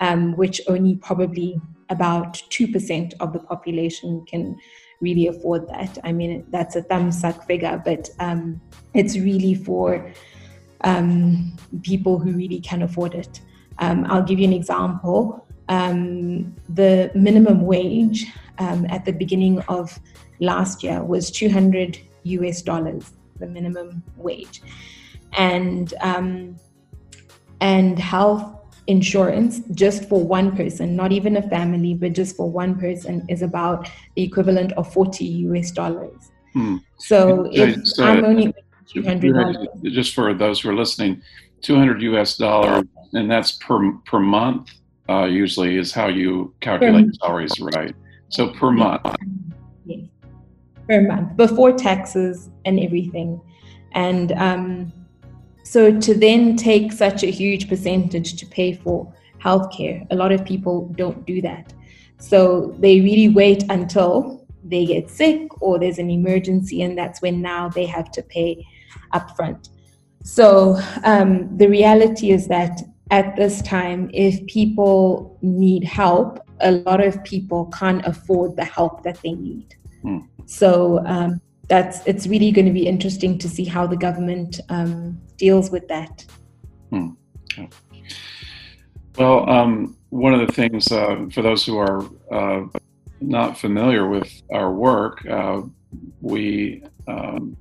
um, 0.00 0.36
which 0.36 0.60
only 0.68 0.96
probably 0.96 1.58
about 1.88 2.34
2% 2.50 3.14
of 3.20 3.32
the 3.32 3.38
population 3.38 4.26
can 4.26 4.58
really 5.00 5.28
afford 5.28 5.68
that. 5.68 5.96
I 6.04 6.12
mean, 6.12 6.44
that's 6.50 6.76
a 6.76 6.82
thumbs 6.82 7.24
up 7.24 7.46
figure, 7.46 7.80
but 7.82 8.10
um, 8.18 8.60
it's 8.92 9.16
really 9.16 9.54
for 9.54 10.12
um, 10.84 11.56
people 11.82 12.18
who 12.18 12.32
really 12.32 12.60
can 12.60 12.82
afford 12.82 13.14
it. 13.14 13.40
Um, 13.78 14.06
I'll 14.08 14.22
give 14.22 14.38
you 14.38 14.46
an 14.46 14.52
example. 14.52 15.46
Um, 15.68 16.54
the 16.68 17.10
minimum 17.14 17.62
wage 17.62 18.26
um, 18.58 18.86
at 18.90 19.04
the 19.04 19.12
beginning 19.12 19.60
of 19.62 19.98
last 20.40 20.82
year 20.82 21.02
was 21.02 21.30
200 21.30 21.98
US 22.24 22.62
dollars, 22.62 23.12
the 23.38 23.46
minimum 23.46 24.02
wage, 24.16 24.62
and 25.32 25.92
um, 26.00 26.56
and 27.60 27.98
health 27.98 28.54
insurance 28.86 29.60
just 29.72 30.08
for 30.08 30.22
one 30.22 30.54
person, 30.54 30.94
not 30.94 31.10
even 31.10 31.38
a 31.38 31.42
family, 31.42 31.94
but 31.94 32.12
just 32.12 32.36
for 32.36 32.50
one 32.50 32.78
person, 32.78 33.24
is 33.28 33.42
about 33.42 33.88
the 34.14 34.22
equivalent 34.22 34.72
of 34.72 34.92
40 34.92 35.24
US 35.24 35.70
dollars. 35.70 36.30
Hmm. 36.52 36.76
So 36.98 37.48
if 37.52 37.86
so, 37.86 38.04
I'm 38.04 38.24
only 38.24 38.54
$200. 38.92 39.82
Just 39.92 40.14
for 40.14 40.34
those 40.34 40.60
who 40.60 40.70
are 40.70 40.74
listening, 40.74 41.22
200 41.62 42.02
US 42.02 42.36
dollars, 42.36 42.84
and 43.12 43.30
that's 43.30 43.52
per 43.52 43.92
per 44.04 44.20
month 44.20 44.70
uh, 45.08 45.24
usually 45.24 45.76
is 45.76 45.92
how 45.92 46.08
you 46.08 46.54
calculate 46.60 47.06
salaries, 47.20 47.58
right? 47.60 47.94
So 48.28 48.48
per 48.48 48.70
month. 48.70 49.02
Yes. 49.86 50.00
Per 50.88 51.00
month 51.02 51.36
before 51.36 51.72
taxes 51.72 52.50
and 52.64 52.78
everything, 52.78 53.40
and 53.92 54.32
um, 54.32 54.92
so 55.62 55.98
to 55.98 56.14
then 56.14 56.56
take 56.56 56.92
such 56.92 57.22
a 57.22 57.30
huge 57.30 57.68
percentage 57.68 58.36
to 58.36 58.46
pay 58.46 58.74
for 58.74 59.12
healthcare, 59.42 60.06
a 60.10 60.14
lot 60.16 60.32
of 60.32 60.44
people 60.44 60.92
don't 60.96 61.24
do 61.26 61.40
that. 61.42 61.72
So 62.18 62.74
they 62.78 63.00
really 63.00 63.28
wait 63.28 63.64
until 63.70 64.46
they 64.62 64.86
get 64.86 65.10
sick 65.10 65.62
or 65.62 65.78
there's 65.78 65.98
an 65.98 66.10
emergency, 66.10 66.82
and 66.82 66.96
that's 66.96 67.22
when 67.22 67.40
now 67.40 67.68
they 67.68 67.86
have 67.86 68.10
to 68.12 68.22
pay 68.22 68.66
upfront. 69.12 69.70
So 70.22 70.80
um, 71.04 71.56
the 71.56 71.68
reality 71.68 72.30
is 72.30 72.48
that 72.48 72.80
at 73.10 73.36
this 73.36 73.60
time, 73.62 74.10
if 74.14 74.44
people 74.46 75.38
need 75.42 75.84
help, 75.84 76.40
a 76.60 76.72
lot 76.72 77.04
of 77.04 77.22
people 77.24 77.66
can't 77.66 78.04
afford 78.06 78.56
the 78.56 78.64
help 78.64 79.02
that 79.04 79.20
they 79.22 79.32
need. 79.32 79.74
Mm. 80.02 80.26
So 80.46 81.04
um, 81.06 81.40
that's 81.68 82.04
it's 82.06 82.26
really 82.26 82.50
going 82.50 82.66
to 82.66 82.72
be 82.72 82.86
interesting 82.86 83.38
to 83.38 83.48
see 83.48 83.64
how 83.64 83.86
the 83.86 83.96
government 83.96 84.60
um, 84.68 85.20
deals 85.36 85.70
with 85.70 85.88
that. 85.88 86.24
Hmm. 86.90 87.10
Well, 89.16 89.48
um, 89.48 89.96
one 90.10 90.34
of 90.34 90.46
the 90.46 90.52
things 90.52 90.90
uh, 90.90 91.26
for 91.32 91.42
those 91.42 91.64
who 91.64 91.78
are 91.78 92.04
uh, 92.30 92.66
not 93.20 93.58
familiar 93.58 94.08
with 94.08 94.30
our 94.52 94.72
work, 94.72 95.24
uh, 95.26 95.62
we 96.20 96.82
um, 97.06 97.56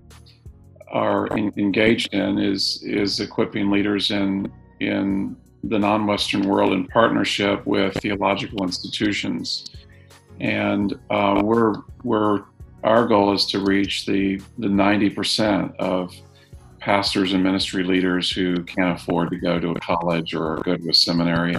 are 0.93 1.27
in, 1.35 1.51
engaged 1.57 2.13
in 2.13 2.38
is 2.38 2.81
is 2.83 3.19
equipping 3.19 3.69
leaders 3.69 4.12
in 4.12 4.51
in 4.79 5.35
the 5.65 5.79
non-Western 5.79 6.47
world 6.47 6.73
in 6.73 6.85
partnership 6.88 7.65
with 7.65 7.93
theological 8.01 8.63
institutions, 8.63 9.69
and 10.39 10.93
uh, 11.09 11.41
we're 11.43 11.75
we're 12.03 12.43
our 12.83 13.07
goal 13.07 13.33
is 13.33 13.45
to 13.47 13.59
reach 13.59 14.05
the 14.05 14.41
the 14.59 14.67
90% 14.67 15.75
of 15.77 16.13
pastors 16.79 17.31
and 17.31 17.41
ministry 17.41 17.83
leaders 17.83 18.29
who 18.29 18.62
can't 18.63 19.00
afford 19.00 19.29
to 19.31 19.38
go 19.38 19.59
to 19.59 19.71
a 19.71 19.79
college 19.79 20.35
or 20.35 20.57
go 20.63 20.75
to 20.75 20.89
a 20.89 20.93
seminary. 20.93 21.55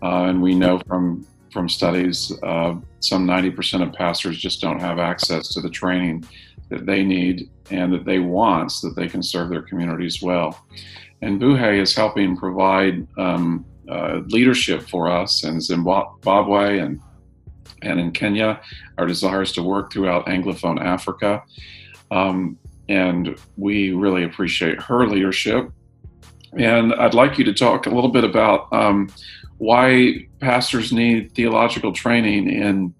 Uh, 0.00 0.26
and 0.26 0.40
we 0.40 0.54
know 0.54 0.78
from 0.86 1.26
from 1.50 1.68
studies, 1.68 2.30
uh, 2.42 2.74
some 3.00 3.26
90% 3.26 3.82
of 3.82 3.92
pastors 3.94 4.38
just 4.38 4.60
don't 4.60 4.80
have 4.80 4.98
access 4.98 5.48
to 5.48 5.60
the 5.60 5.70
training 5.70 6.24
that 6.70 6.86
they 6.86 7.02
need 7.02 7.50
and 7.70 7.92
that 7.92 8.04
they 8.04 8.18
want 8.18 8.72
so 8.72 8.88
that 8.88 8.96
they 8.96 9.08
can 9.08 9.22
serve 9.22 9.50
their 9.50 9.62
communities 9.62 10.22
well. 10.22 10.64
And 11.22 11.40
Buhe 11.40 11.80
is 11.80 11.94
helping 11.94 12.36
provide 12.36 13.06
um, 13.18 13.64
uh, 13.88 14.20
leadership 14.26 14.82
for 14.82 15.10
us 15.10 15.44
in 15.44 15.60
Zimbabwe 15.60 16.78
and 16.78 17.00
and 17.82 18.00
in 18.00 18.10
Kenya. 18.10 18.60
Our 18.98 19.06
desire 19.06 19.42
is 19.42 19.52
to 19.52 19.62
work 19.62 19.92
throughout 19.92 20.26
Anglophone 20.26 20.80
Africa. 20.80 21.42
Um, 22.10 22.58
and 22.88 23.38
we 23.56 23.92
really 23.92 24.24
appreciate 24.24 24.80
her 24.82 25.06
leadership. 25.06 25.70
And 26.54 26.94
I'd 26.94 27.14
like 27.14 27.38
you 27.38 27.44
to 27.44 27.52
talk 27.52 27.86
a 27.86 27.90
little 27.90 28.10
bit 28.10 28.24
about 28.24 28.72
um, 28.72 29.10
why 29.58 30.26
pastors 30.40 30.92
need 30.92 31.34
theological 31.34 31.92
training 31.92 32.48
in 32.50 32.94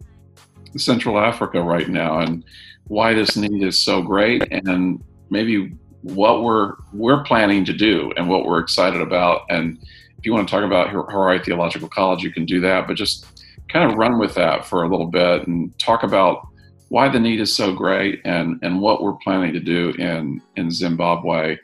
Central 0.77 1.19
Africa 1.19 1.63
right 1.63 1.89
now 1.89 2.19
and 2.21 2.45
why 2.89 3.15
this 3.15 3.37
need 3.37 3.63
is 3.63 3.79
so 3.79 4.03
great 4.03 4.43
and 4.51 5.03
maybe 5.31 5.73
what 6.03 6.43
we're 6.43 6.75
we're 6.93 7.23
planning 7.25 7.65
to 7.65 7.73
do 7.73 8.13
and 8.17 8.29
what 8.29 8.45
we're 8.45 8.61
excited 8.61 9.01
about 9.01 9.43
and 9.51 9.79
if 10.19 10.27
you 10.27 10.33
want 10.33 10.49
to 10.49 10.53
talk 10.53 10.65
about 10.65 10.89
Harare 10.89 11.45
Theological 11.45 11.89
College 11.89 12.23
you 12.23 12.33
can 12.33 12.45
do 12.45 12.61
that 12.61 12.87
but 12.87 12.97
just 12.97 13.43
kind 13.69 13.91
of 13.91 13.99
run 13.99 14.19
with 14.19 14.35
that 14.35 14.67
for 14.67 14.83
a 14.83 14.89
little 14.89 15.07
bit 15.07 15.47
and 15.47 15.77
talk 15.79 16.03
about 16.03 16.49
why 16.89 17.09
the 17.09 17.21
need 17.21 17.41
is 17.41 17.55
so 17.55 17.73
great 17.73 18.21
and, 18.25 18.59
and 18.63 18.81
what 18.81 19.03
we're 19.03 19.17
planning 19.25 19.53
to 19.53 19.61
do 19.61 19.91
in, 19.99 20.41
in 20.57 20.71
Zimbabwe 20.71 21.57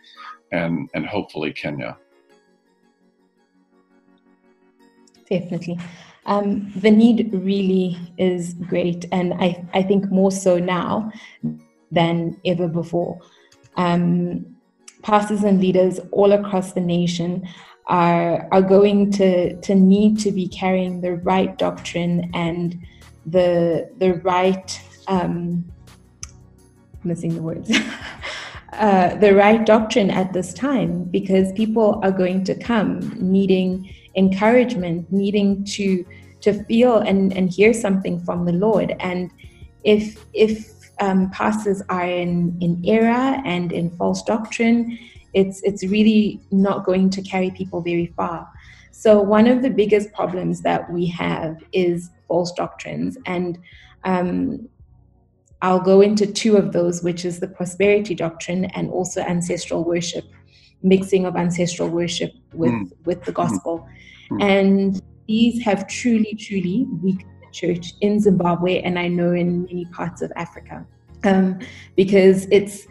and, 0.53 0.89
and 0.95 1.07
hopefully 1.07 1.53
Kenya. 1.53 1.97
Definitely. 5.29 5.79
Um, 6.27 6.73
the 6.77 6.91
need 6.91 7.31
really 7.33 7.99
is 8.17 8.55
great, 8.55 9.05
and 9.13 9.35
I, 9.35 9.65
I 9.75 9.83
think 9.83 10.11
more 10.11 10.33
so 10.33 10.59
now 10.59 11.13
than 11.91 12.41
ever 12.45 12.69
before. 12.69 13.21
Um, 13.77 14.47
pastors 15.03 15.43
and 15.43 15.61
leaders 15.61 16.01
all 16.13 16.33
across 16.33 16.73
the 16.73 16.81
nation 16.81 17.47
are 17.87 18.49
are 18.51 18.63
going 18.63 19.11
to 19.13 19.61
to 19.61 19.75
need 19.75 20.19
to 20.19 20.33
be 20.33 20.49
carrying 20.49 21.01
the 21.01 21.17
right 21.17 21.59
doctrine 21.59 22.31
and 22.35 22.79
the 23.27 23.91
the 23.99 24.15
right 24.21 24.81
um, 25.09 25.65
missing 27.05 27.35
the 27.35 27.43
words 27.43 27.71
uh, 28.73 29.15
the 29.17 29.35
right 29.35 29.67
doctrine 29.67 30.11
at 30.11 30.33
this 30.33 30.55
time 30.55 31.05
because 31.05 31.53
people 31.53 32.01
are 32.03 32.13
going 32.13 32.43
to 32.45 32.55
come 32.55 33.01
needing 33.21 33.95
encouragement 34.17 35.11
needing 35.13 35.65
to 35.65 36.05
to 36.41 36.65
feel 36.65 36.99
and 36.99 37.33
and 37.37 37.51
hear 37.51 37.73
something 37.73 38.21
from 38.21 38.45
the 38.45 38.53
lord. 38.53 38.95
And 39.01 39.31
if 39.83 40.25
if 40.33 40.73
um, 41.01 41.31
pastors 41.31 41.83
are 41.89 42.07
in 42.07 42.57
in 42.61 42.83
error 42.85 43.41
and 43.45 43.73
in 43.73 43.91
false 43.97 44.23
doctrine 44.23 44.99
it's 45.35 45.61
it's 45.63 45.85
really 45.85 46.41
not 46.51 46.85
going 46.85 47.11
to 47.11 47.23
carry 47.23 47.51
people 47.51 47.81
very 47.81 48.07
far. 48.17 48.49
So 48.93 49.21
one 49.21 49.47
of 49.47 49.63
the 49.63 49.71
biggest 49.71 50.13
problems 50.13 50.63
that 50.63 50.91
we 50.91 51.07
have 51.07 51.63
is 51.73 52.11
false 52.29 52.53
doctrines, 52.53 53.19
and 53.27 53.59
um, 54.05 54.69
I'll 55.61 55.81
go 55.81 56.01
into 56.01 56.27
two 56.27 56.57
of 56.57 56.73
those, 56.73 57.03
which 57.03 57.25
is 57.25 57.41
the 57.41 57.49
prosperity 57.49 58.15
doctrine 58.15 58.67
and 58.67 58.91
also 58.91 59.21
ancestral 59.23 59.85
worship, 59.85 60.25
mixing 60.85 61.27
of 61.27 61.35
ancestral 61.35 61.89
worship 61.89 62.33
with 62.53 62.71
mm. 62.71 62.91
with 63.05 63.25
the 63.25 63.33
gospel, 63.33 63.89
mm. 64.31 64.43
and 64.43 65.03
these 65.27 65.63
have 65.63 65.89
truly 65.89 66.35
truly 66.39 66.87
weakened 67.03 67.31
the 67.41 67.51
church 67.51 67.95
in 68.01 68.21
Zimbabwe, 68.21 68.81
and 68.83 68.99
I 68.99 69.09
know 69.09 69.33
in 69.33 69.65
many 69.65 69.87
parts 69.87 70.23
of 70.23 70.31
Africa, 70.37 70.87
um, 71.25 71.59
because 71.97 72.47
it's 72.53 72.87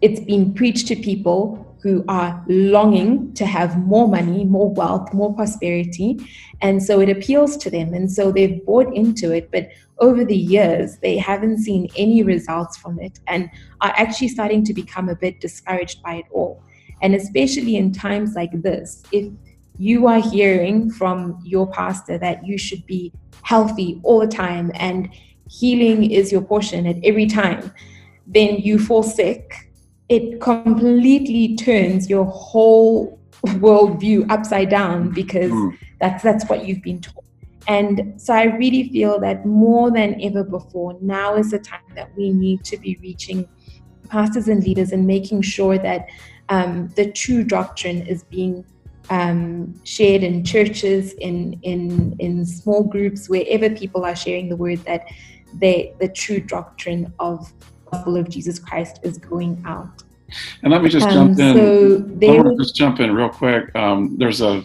it's 0.00 0.20
been 0.20 0.54
preached 0.54 0.88
to 0.88 0.96
people 0.96 1.70
who 1.82 2.04
are 2.08 2.44
longing 2.46 3.32
to 3.34 3.46
have 3.46 3.78
more 3.78 4.06
money, 4.06 4.44
more 4.44 4.72
wealth, 4.72 5.12
more 5.14 5.34
prosperity. 5.34 6.18
And 6.60 6.82
so 6.82 7.00
it 7.00 7.08
appeals 7.08 7.56
to 7.58 7.70
them. 7.70 7.94
And 7.94 8.10
so 8.10 8.30
they've 8.30 8.64
bought 8.66 8.94
into 8.94 9.32
it. 9.32 9.50
But 9.50 9.70
over 9.98 10.24
the 10.24 10.36
years, 10.36 10.98
they 10.98 11.16
haven't 11.16 11.58
seen 11.58 11.88
any 11.96 12.22
results 12.22 12.76
from 12.76 12.98
it 13.00 13.20
and 13.26 13.50
are 13.80 13.94
actually 13.96 14.28
starting 14.28 14.62
to 14.64 14.74
become 14.74 15.08
a 15.08 15.14
bit 15.14 15.40
discouraged 15.40 16.02
by 16.02 16.16
it 16.16 16.26
all. 16.30 16.62
And 17.02 17.14
especially 17.14 17.76
in 17.76 17.92
times 17.92 18.34
like 18.34 18.62
this, 18.62 19.02
if 19.12 19.32
you 19.78 20.06
are 20.06 20.20
hearing 20.20 20.90
from 20.90 21.40
your 21.44 21.66
pastor 21.70 22.18
that 22.18 22.44
you 22.46 22.58
should 22.58 22.84
be 22.86 23.12
healthy 23.42 24.00
all 24.02 24.20
the 24.20 24.26
time 24.26 24.70
and 24.74 25.08
healing 25.48 26.10
is 26.10 26.30
your 26.30 26.42
portion 26.42 26.86
at 26.86 26.96
every 27.02 27.26
time, 27.26 27.72
then 28.26 28.56
you 28.56 28.78
fall 28.78 29.02
sick 29.02 29.70
it 30.10 30.40
completely 30.40 31.56
turns 31.56 32.10
your 32.10 32.26
whole 32.26 33.18
worldview 33.44 34.28
upside 34.28 34.68
down 34.68 35.10
because 35.10 35.52
mm. 35.52 35.78
that's 36.00 36.22
that's 36.22 36.44
what 36.46 36.66
you've 36.66 36.82
been 36.82 37.00
taught. 37.00 37.24
And 37.68 38.20
so 38.20 38.34
I 38.34 38.44
really 38.44 38.88
feel 38.88 39.20
that 39.20 39.46
more 39.46 39.92
than 39.92 40.20
ever 40.20 40.42
before, 40.42 40.98
now 41.00 41.36
is 41.36 41.52
the 41.52 41.60
time 41.60 41.88
that 41.94 42.10
we 42.16 42.30
need 42.30 42.64
to 42.64 42.76
be 42.76 42.98
reaching 43.00 43.48
pastors 44.08 44.48
and 44.48 44.64
leaders 44.64 44.90
and 44.90 45.06
making 45.06 45.42
sure 45.42 45.78
that 45.78 46.08
um, 46.50 46.88
the 46.96 47.10
true 47.10 47.44
doctrine 47.44 48.06
is 48.06 48.24
being 48.24 48.64
um, 49.08 49.74
shared 49.84 50.22
in 50.22 50.44
churches, 50.44 51.14
in 51.14 51.58
in 51.62 52.14
in 52.18 52.44
small 52.44 52.82
groups, 52.82 53.28
wherever 53.28 53.70
people 53.70 54.04
are 54.04 54.16
sharing 54.16 54.48
the 54.48 54.56
word 54.56 54.78
that 54.84 55.06
they 55.54 55.94
the 56.00 56.08
true 56.08 56.40
doctrine 56.40 57.12
of 57.18 57.52
the 57.58 57.66
gospel 57.90 58.16
of 58.16 58.28
Jesus 58.28 58.58
Christ 58.58 59.00
is 59.02 59.18
going 59.18 59.62
out. 59.66 60.02
And 60.62 60.72
let 60.72 60.82
me 60.82 60.88
just 60.88 61.08
um, 61.08 61.34
jump 61.34 61.38
in. 61.40 61.56
So 61.56 61.98
they 61.98 62.28
I 62.28 62.36
want 62.36 62.56
to 62.56 62.62
just 62.62 62.76
jump 62.76 63.00
in 63.00 63.12
real 63.12 63.28
quick. 63.28 63.74
Um, 63.74 64.16
there's 64.18 64.40
a 64.40 64.64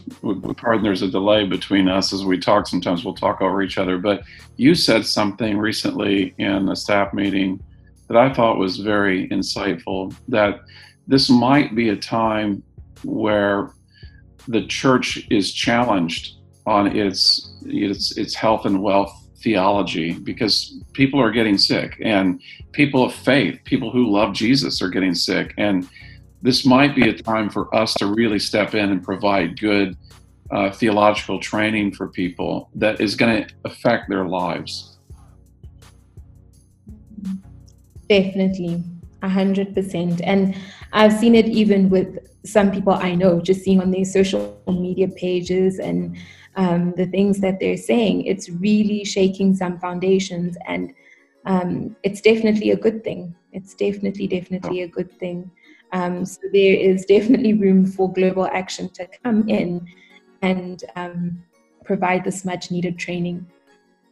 pardon. 0.58 0.84
There's 0.84 1.02
a 1.02 1.08
delay 1.08 1.46
between 1.46 1.88
us 1.88 2.14
as 2.14 2.24
we 2.24 2.38
talk. 2.38 2.68
Sometimes 2.68 3.04
we'll 3.04 3.16
talk 3.16 3.42
over 3.42 3.62
each 3.62 3.78
other. 3.78 3.98
But 3.98 4.24
you 4.58 4.76
said 4.76 5.06
something 5.06 5.58
recently 5.58 6.36
in 6.38 6.70
a 6.70 6.76
staff 6.76 7.14
meeting 7.14 7.60
that 8.08 8.18
I 8.18 8.32
thought 8.32 8.60
was 8.60 8.78
very 8.78 9.28
insightful. 9.30 10.16
That 10.28 10.60
this 11.08 11.30
might 11.30 11.76
be 11.76 11.90
a 11.90 11.96
time 11.96 12.64
where 13.04 13.72
the 14.48 14.66
church 14.68 15.26
is 15.30 15.54
challenged 15.54 16.38
on 16.66 16.96
its 16.96 17.54
its 17.66 18.18
its 18.18 18.34
health 18.34 18.66
and 18.66 18.82
wealth 18.82 19.14
theology 19.38 20.14
because 20.14 20.80
people 20.94 21.22
are 21.22 21.32
getting 21.32 21.58
sick 21.58 21.98
and 22.02 22.42
people 22.72 23.04
of 23.04 23.14
faith, 23.14 23.60
people 23.64 23.92
who 23.92 24.12
love 24.12 24.34
Jesus 24.34 24.82
are 24.82 24.90
getting 24.90 25.14
sick. 25.14 25.54
And 25.58 25.88
this 26.42 26.66
might 26.66 26.96
be 26.96 27.10
a 27.10 27.14
time 27.14 27.50
for 27.50 27.74
us 27.76 27.94
to 27.96 28.08
really 28.08 28.40
step 28.40 28.74
in 28.74 28.92
and 28.92 29.04
provide 29.04 29.60
good 29.60 29.96
uh, 30.52 30.72
theological 30.72 31.40
training 31.40 31.92
for 31.94 32.08
people 32.08 32.70
that 32.76 33.02
is 33.02 33.16
going 33.16 33.46
to 33.46 33.54
affect 33.66 34.10
their 34.10 34.26
lives? 34.26 34.98
Definitely, 38.08 38.84
a 39.22 39.30
hundred 39.30 39.74
percent. 39.74 40.22
And 40.22 40.56
I've 40.96 41.14
seen 41.14 41.36
it 41.36 41.48
even 41.48 41.90
with 41.90 42.20
some 42.46 42.72
people 42.72 42.94
I 42.94 43.16
know, 43.16 43.42
just 43.42 43.64
seeing 43.64 43.82
on 43.82 43.92
their 43.92 44.06
social 44.06 44.58
media 44.68 45.10
pages 45.10 45.78
and 45.78 46.16
um, 46.56 46.94
the 46.96 47.06
things 47.06 47.42
that 47.42 47.60
they're 47.60 47.76
saying. 47.76 48.26
It's 48.26 48.50
really 48.50 49.04
shaking 49.04 49.54
some 49.56 49.78
foundations, 49.78 50.58
and 50.68 50.94
um, 51.46 51.98
it's 52.04 52.22
definitely 52.22 52.72
a 52.72 52.78
good 52.78 53.04
thing. 53.04 53.36
It's 53.52 53.74
definitely, 53.74 54.28
definitely 54.28 54.84
a 54.84 54.88
good 54.88 55.12
thing. 55.20 55.52
Um, 55.92 56.26
so 56.26 56.40
there 56.54 56.76
is 56.76 57.06
definitely 57.06 57.54
room 57.54 57.86
for 57.86 58.12
global 58.12 58.48
action 58.48 58.90
to 58.94 59.06
come 59.22 59.50
in 59.50 59.86
and 60.42 60.82
um, 60.96 61.44
provide 61.84 62.24
this 62.24 62.46
much 62.46 62.72
needed 62.72 62.98
training. 62.98 63.46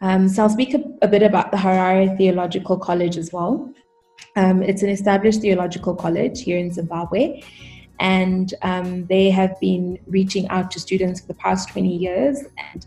Um, 0.01 0.27
so 0.27 0.43
I'll 0.43 0.49
speak 0.49 0.73
a, 0.73 0.83
a, 1.01 1.07
bit 1.07 1.23
about 1.23 1.51
the 1.51 1.57
Harare 1.57 2.17
Theological 2.17 2.77
College 2.77 3.17
as 3.17 3.31
well. 3.31 3.73
Um, 4.35 4.63
it's 4.63 4.81
an 4.81 4.89
established 4.89 5.41
theological 5.41 5.95
college 5.95 6.41
here 6.41 6.57
in 6.57 6.71
Zimbabwe, 6.71 7.43
and 7.99 8.53
um, 8.61 9.05
they 9.07 9.29
have 9.29 9.59
been 9.59 9.99
reaching 10.07 10.47
out 10.49 10.71
to 10.71 10.79
students 10.79 11.21
for 11.21 11.27
the 11.27 11.35
past 11.35 11.69
20 11.69 11.95
years. 11.95 12.39
And 12.57 12.85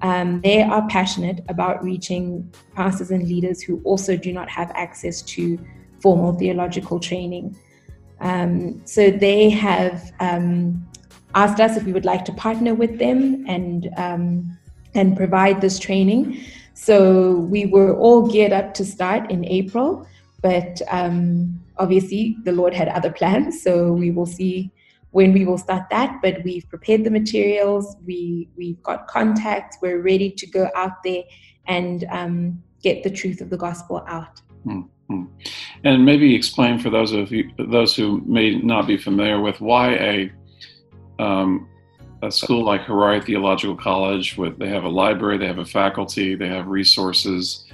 um, 0.00 0.40
they 0.40 0.62
are 0.62 0.86
passionate 0.88 1.44
about 1.48 1.82
reaching 1.82 2.52
pastors 2.74 3.10
and 3.10 3.26
leaders 3.26 3.60
who 3.62 3.80
also 3.84 4.16
do 4.16 4.32
not 4.32 4.48
have 4.48 4.70
access 4.74 5.22
to 5.22 5.58
formal 6.00 6.32
theological 6.32 7.00
training. 7.00 7.56
Um, 8.20 8.80
so 8.84 9.10
they 9.10 9.50
have 9.50 10.12
um, 10.20 10.86
asked 11.34 11.60
us 11.60 11.76
if 11.76 11.84
we 11.84 11.92
would 11.92 12.04
like 12.04 12.24
to 12.26 12.32
partner 12.32 12.74
with 12.74 12.98
them 12.98 13.44
and 13.48 13.88
um, 13.96 14.58
and 14.94 15.16
provide 15.16 15.60
this 15.60 15.78
training. 15.78 16.40
So 16.74 17.36
we 17.36 17.66
were 17.66 17.96
all 17.96 18.26
geared 18.26 18.52
up 18.52 18.74
to 18.74 18.84
start 18.84 19.30
in 19.30 19.44
April, 19.44 20.06
but 20.40 20.80
um, 20.88 21.60
obviously 21.78 22.36
the 22.44 22.52
Lord 22.52 22.74
had 22.74 22.88
other 22.88 23.10
plans. 23.10 23.62
So 23.62 23.92
we 23.92 24.10
will 24.10 24.26
see 24.26 24.70
when 25.10 25.32
we 25.32 25.44
will 25.44 25.58
start 25.58 25.84
that. 25.90 26.20
But 26.22 26.42
we've 26.44 26.68
prepared 26.68 27.04
the 27.04 27.10
materials. 27.10 27.96
We 28.06 28.48
we've 28.56 28.82
got 28.82 29.08
contacts. 29.08 29.78
We're 29.82 30.02
ready 30.02 30.30
to 30.30 30.46
go 30.46 30.68
out 30.74 31.02
there 31.02 31.22
and 31.66 32.04
um, 32.10 32.62
get 32.82 33.02
the 33.02 33.10
truth 33.10 33.40
of 33.40 33.50
the 33.50 33.56
gospel 33.56 34.04
out. 34.06 34.40
Mm-hmm. 34.66 35.24
And 35.84 36.04
maybe 36.04 36.34
explain 36.34 36.78
for 36.78 36.90
those 36.90 37.12
of 37.12 37.32
you, 37.32 37.50
those 37.58 37.96
who 37.96 38.22
may 38.26 38.56
not 38.56 38.86
be 38.86 38.96
familiar 38.96 39.40
with 39.40 39.60
why 39.60 39.94
a 39.94 40.32
um, 41.18 41.68
a 42.22 42.30
school 42.30 42.64
like 42.64 42.82
Harare 42.82 43.24
Theological 43.24 43.76
College, 43.76 44.36
with 44.36 44.58
they 44.58 44.68
have 44.68 44.84
a 44.84 44.88
library, 44.88 45.38
they 45.38 45.46
have 45.46 45.58
a 45.58 45.64
faculty, 45.64 46.34
they 46.34 46.48
have 46.48 46.66
resources. 46.66 47.64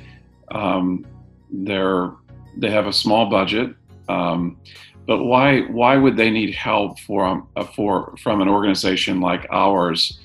Um, 0.52 1.06
they're 1.50 2.12
they 2.56 2.70
have 2.70 2.86
a 2.86 2.92
small 2.92 3.30
budget, 3.30 3.74
um, 4.08 4.58
but 5.06 5.24
why 5.24 5.62
why 5.62 5.96
would 5.96 6.16
they 6.16 6.30
need 6.30 6.54
help 6.54 6.98
for 7.00 7.24
um, 7.24 7.48
for 7.74 8.14
from 8.22 8.40
an 8.40 8.48
organization 8.48 9.20
like 9.20 9.46
ours 9.50 10.20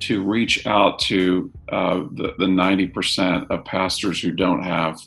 to 0.00 0.22
reach 0.22 0.66
out 0.66 0.98
to 0.98 1.50
uh, 1.70 2.04
the 2.38 2.48
ninety 2.48 2.86
percent 2.86 3.50
of 3.50 3.64
pastors 3.64 4.20
who 4.20 4.30
don't 4.30 4.62
have 4.62 4.98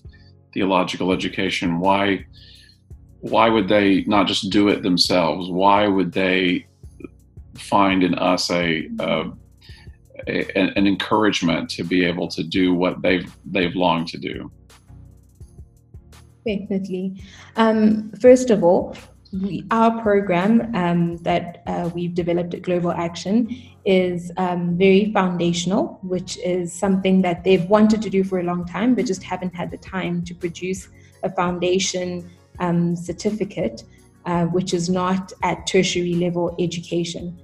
theological 0.54 1.12
education? 1.12 1.80
Why 1.80 2.26
why 3.20 3.50
would 3.50 3.68
they 3.68 4.04
not 4.06 4.28
just 4.28 4.50
do 4.50 4.70
it 4.70 4.84
themselves? 4.84 5.50
Why 5.50 5.88
would 5.88 6.12
they 6.12 6.68
find 7.58 8.04
in 8.04 8.16
us 8.16 8.50
a, 8.52 8.90
a, 9.00 9.32
a, 10.28 10.58
an 10.58 10.88
encouragement 10.88 11.70
to 11.72 11.84
be 11.84 12.06
able 12.06 12.28
to 12.30 12.44
do 12.44 12.74
what 12.74 13.02
they've 13.02 13.32
they've 13.46 13.76
longed 13.76 14.08
to 14.10 14.18
do. 14.18 14.52
Definitely. 16.48 17.22
Um, 17.58 18.12
first 18.22 18.52
of 18.52 18.64
all, 18.64 18.96
we, 19.34 19.66
our 19.70 20.02
program 20.02 20.74
um, 20.74 21.18
that 21.18 21.62
uh, 21.68 21.90
we've 21.94 22.16
developed 22.16 22.54
at 22.54 22.62
Global 22.62 22.92
Action 22.92 23.54
is 23.84 24.32
um, 24.38 24.78
very 24.78 25.12
foundational, 25.12 26.00
which 26.04 26.38
is 26.38 26.72
something 26.72 27.22
that 27.24 27.44
they've 27.44 27.66
wanted 27.66 28.02
to 28.02 28.10
do 28.10 28.24
for 28.24 28.40
a 28.40 28.44
long 28.44 28.66
time, 28.66 28.96
but 28.96 29.06
just 29.06 29.24
haven't 29.24 29.54
had 29.54 29.70
the 29.70 29.78
time 29.78 30.24
to 30.24 30.34
produce 30.34 30.88
a 31.24 31.30
foundation 31.30 32.32
um, 32.60 32.96
certificate, 32.96 33.84
uh, 34.26 34.46
which 34.46 34.74
is 34.74 34.90
not 34.90 35.34
at 35.44 35.68
tertiary 35.68 36.16
level 36.16 36.56
education. 36.60 37.38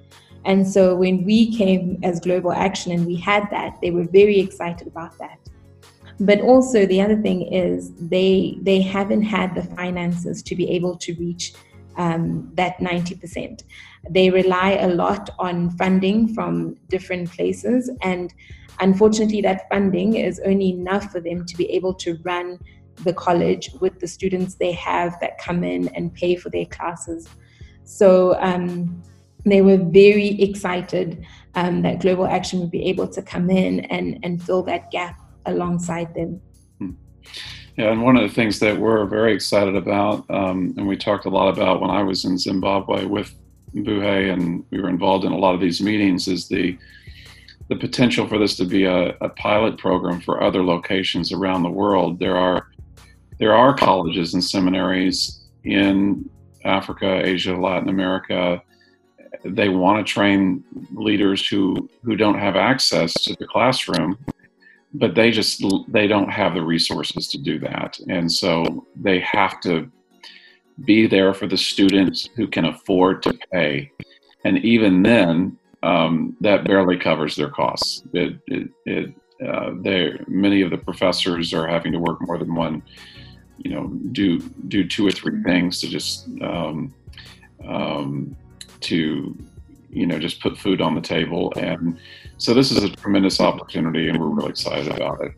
And 0.46 0.66
so 0.66 0.96
when 0.96 1.26
we 1.26 1.54
came 1.58 2.00
as 2.04 2.22
Global 2.22 2.54
Action 2.54 2.94
and 2.94 3.06
we 3.06 3.18
had 3.18 3.50
that, 3.52 3.80
they 3.82 3.92
were 3.92 4.06
very 4.06 4.40
excited 4.40 4.88
about 4.88 5.18
that. 5.18 5.40
But 6.20 6.42
also 6.42 6.86
the 6.86 7.02
other 7.02 7.20
thing 7.22 7.42
is 7.54 7.92
they 7.96 8.58
they 8.62 8.82
haven't 8.82 9.24
had 9.24 9.56
the 9.56 9.64
finances 9.64 10.44
to 10.44 10.56
be 10.56 10.70
able 10.70 10.96
to 10.98 11.14
reach 11.16 11.54
um, 11.98 12.52
that 12.56 12.78
90%. 12.78 13.64
They 14.10 14.30
rely 14.30 14.72
a 14.72 14.88
lot 14.90 15.30
on 15.40 15.70
funding 15.72 16.34
from 16.34 16.76
different 16.90 17.32
places, 17.32 17.90
and 18.02 18.34
unfortunately, 18.80 19.42
that 19.42 19.70
funding 19.70 20.16
is 20.16 20.42
only 20.46 20.70
enough 20.70 21.12
for 21.12 21.20
them 21.20 21.46
to 21.46 21.58
be 21.58 21.70
able 21.72 21.94
to 21.96 22.20
run 22.24 22.60
the 23.04 23.14
college 23.14 23.72
with 23.80 24.00
the 24.00 24.08
students 24.08 24.56
they 24.56 24.72
have 24.72 25.20
that 25.20 25.38
come 25.38 25.64
in 25.64 25.88
and 25.90 26.14
pay 26.14 26.36
for 26.36 26.50
their 26.50 26.66
classes. 26.66 27.28
So 27.86 28.36
um, 28.40 29.02
they 29.46 29.62
were 29.62 29.78
very 29.78 30.42
excited 30.42 31.26
um, 31.56 31.82
that 31.82 32.02
Global 32.02 32.26
Action 32.26 32.60
would 32.60 32.72
be 32.72 32.86
able 32.86 33.08
to 33.10 33.22
come 33.22 33.50
in 33.50 33.82
and, 33.82 34.20
and 34.24 34.42
fill 34.42 34.64
that 34.64 34.92
gap 34.92 35.20
alongside 35.46 36.14
them. 36.14 36.42
Hmm. 36.80 36.92
Yeah, 37.78 37.92
and 37.92 38.04
one 38.04 38.18
of 38.18 38.24
the 38.28 38.34
things 38.34 38.60
that 38.60 38.78
we're 38.78 39.06
very 39.06 39.34
excited 39.34 39.76
about, 39.76 40.30
um, 40.30 40.74
and 40.78 40.88
we 40.88 40.96
talked 40.96 41.26
a 41.26 41.30
lot 41.30 41.50
about 41.50 41.82
when 41.82 41.90
I 41.90 42.04
was 42.04 42.26
in 42.26 42.38
Zimbabwe 42.38 43.06
with 43.06 43.34
Buhe, 43.76 44.32
and 44.32 44.64
we 44.70 44.80
were 44.80 44.90
involved 44.90 45.26
in 45.26 45.32
a 45.32 45.38
lot 45.38 45.56
of 45.56 45.62
these 45.62 45.82
meetings, 45.82 46.28
is 46.28 46.48
the 46.48 46.78
the 47.70 47.76
potential 47.78 48.28
for 48.28 48.38
this 48.38 48.58
to 48.58 48.66
be 48.66 48.84
a, 48.84 49.16
a 49.22 49.30
pilot 49.30 49.78
program 49.78 50.20
for 50.20 50.44
other 50.44 50.62
locations 50.62 51.32
around 51.32 51.64
the 51.64 51.70
world. 51.70 52.20
There 52.20 52.36
are 52.36 52.68
there 53.40 53.56
are 53.56 53.74
colleges 53.74 54.34
and 54.34 54.44
seminaries 54.44 55.46
in 55.64 56.30
Africa, 56.66 57.26
Asia, 57.26 57.56
Latin 57.56 57.90
America, 57.90 58.62
they 59.44 59.70
want 59.70 60.06
to 60.06 60.12
train 60.12 60.64
leaders 60.94 61.48
who 61.48 61.90
who 62.04 62.16
don't 62.16 62.40
have 62.40 62.56
access 62.56 63.14
to 63.14 63.36
the 63.40 63.48
classroom 63.48 64.18
but 64.94 65.16
they 65.16 65.32
just 65.32 65.64
they 65.88 66.08
don't 66.08 66.30
have 66.30 66.54
the 66.54 66.62
resources 66.62 67.28
to 67.30 67.38
do 67.38 67.60
that. 67.60 68.00
And 68.10 68.32
so 68.32 68.86
they 68.96 69.20
have 69.20 69.60
to 69.62 69.92
be 70.86 71.08
there 71.08 71.34
for 71.34 71.48
the 71.48 71.58
students 71.58 72.30
who 72.36 72.48
can 72.48 72.66
afford 72.66 73.24
to 73.24 73.38
pay. 73.52 73.92
And 74.46 74.58
even 74.66 75.04
then 75.04 75.58
um, 75.84 76.36
that 76.42 76.64
barely 76.66 76.98
covers 76.98 77.36
their 77.36 77.50
costs. 77.50 78.04
It, 78.14 78.38
it, 78.48 78.70
it 78.86 79.14
uh, 79.46 79.72
many 80.28 80.62
of 80.62 80.70
the 80.72 80.78
professors 80.78 81.54
are 81.54 81.68
having 81.68 81.92
to 81.92 82.00
work 82.00 82.20
more 82.22 82.38
than 82.38 82.56
one 82.56 82.82
you 83.58 83.72
know 83.72 83.88
do 84.12 84.40
do 84.68 84.88
two 84.88 85.06
or 85.08 85.12
three 85.12 85.42
things 85.44 85.80
to 85.82 85.88
just 85.88 86.28
um, 86.42 86.94
um, 87.66 88.36
to 88.82 89.38
you 89.94 90.06
know 90.06 90.20
just 90.20 90.42
put 90.42 90.58
food 90.58 90.82
on 90.82 90.96
the 90.96 91.02
table. 91.02 91.54
And 91.58 91.98
so 92.38 92.54
this 92.54 92.72
is 92.72 92.84
a 92.84 92.90
tremendous 92.90 93.40
opportunity 93.40 94.10
and 94.10 94.20
we're 94.20 94.28
really 94.28 94.50
excited 94.50 94.92
about 94.92 95.22
it. 95.22 95.34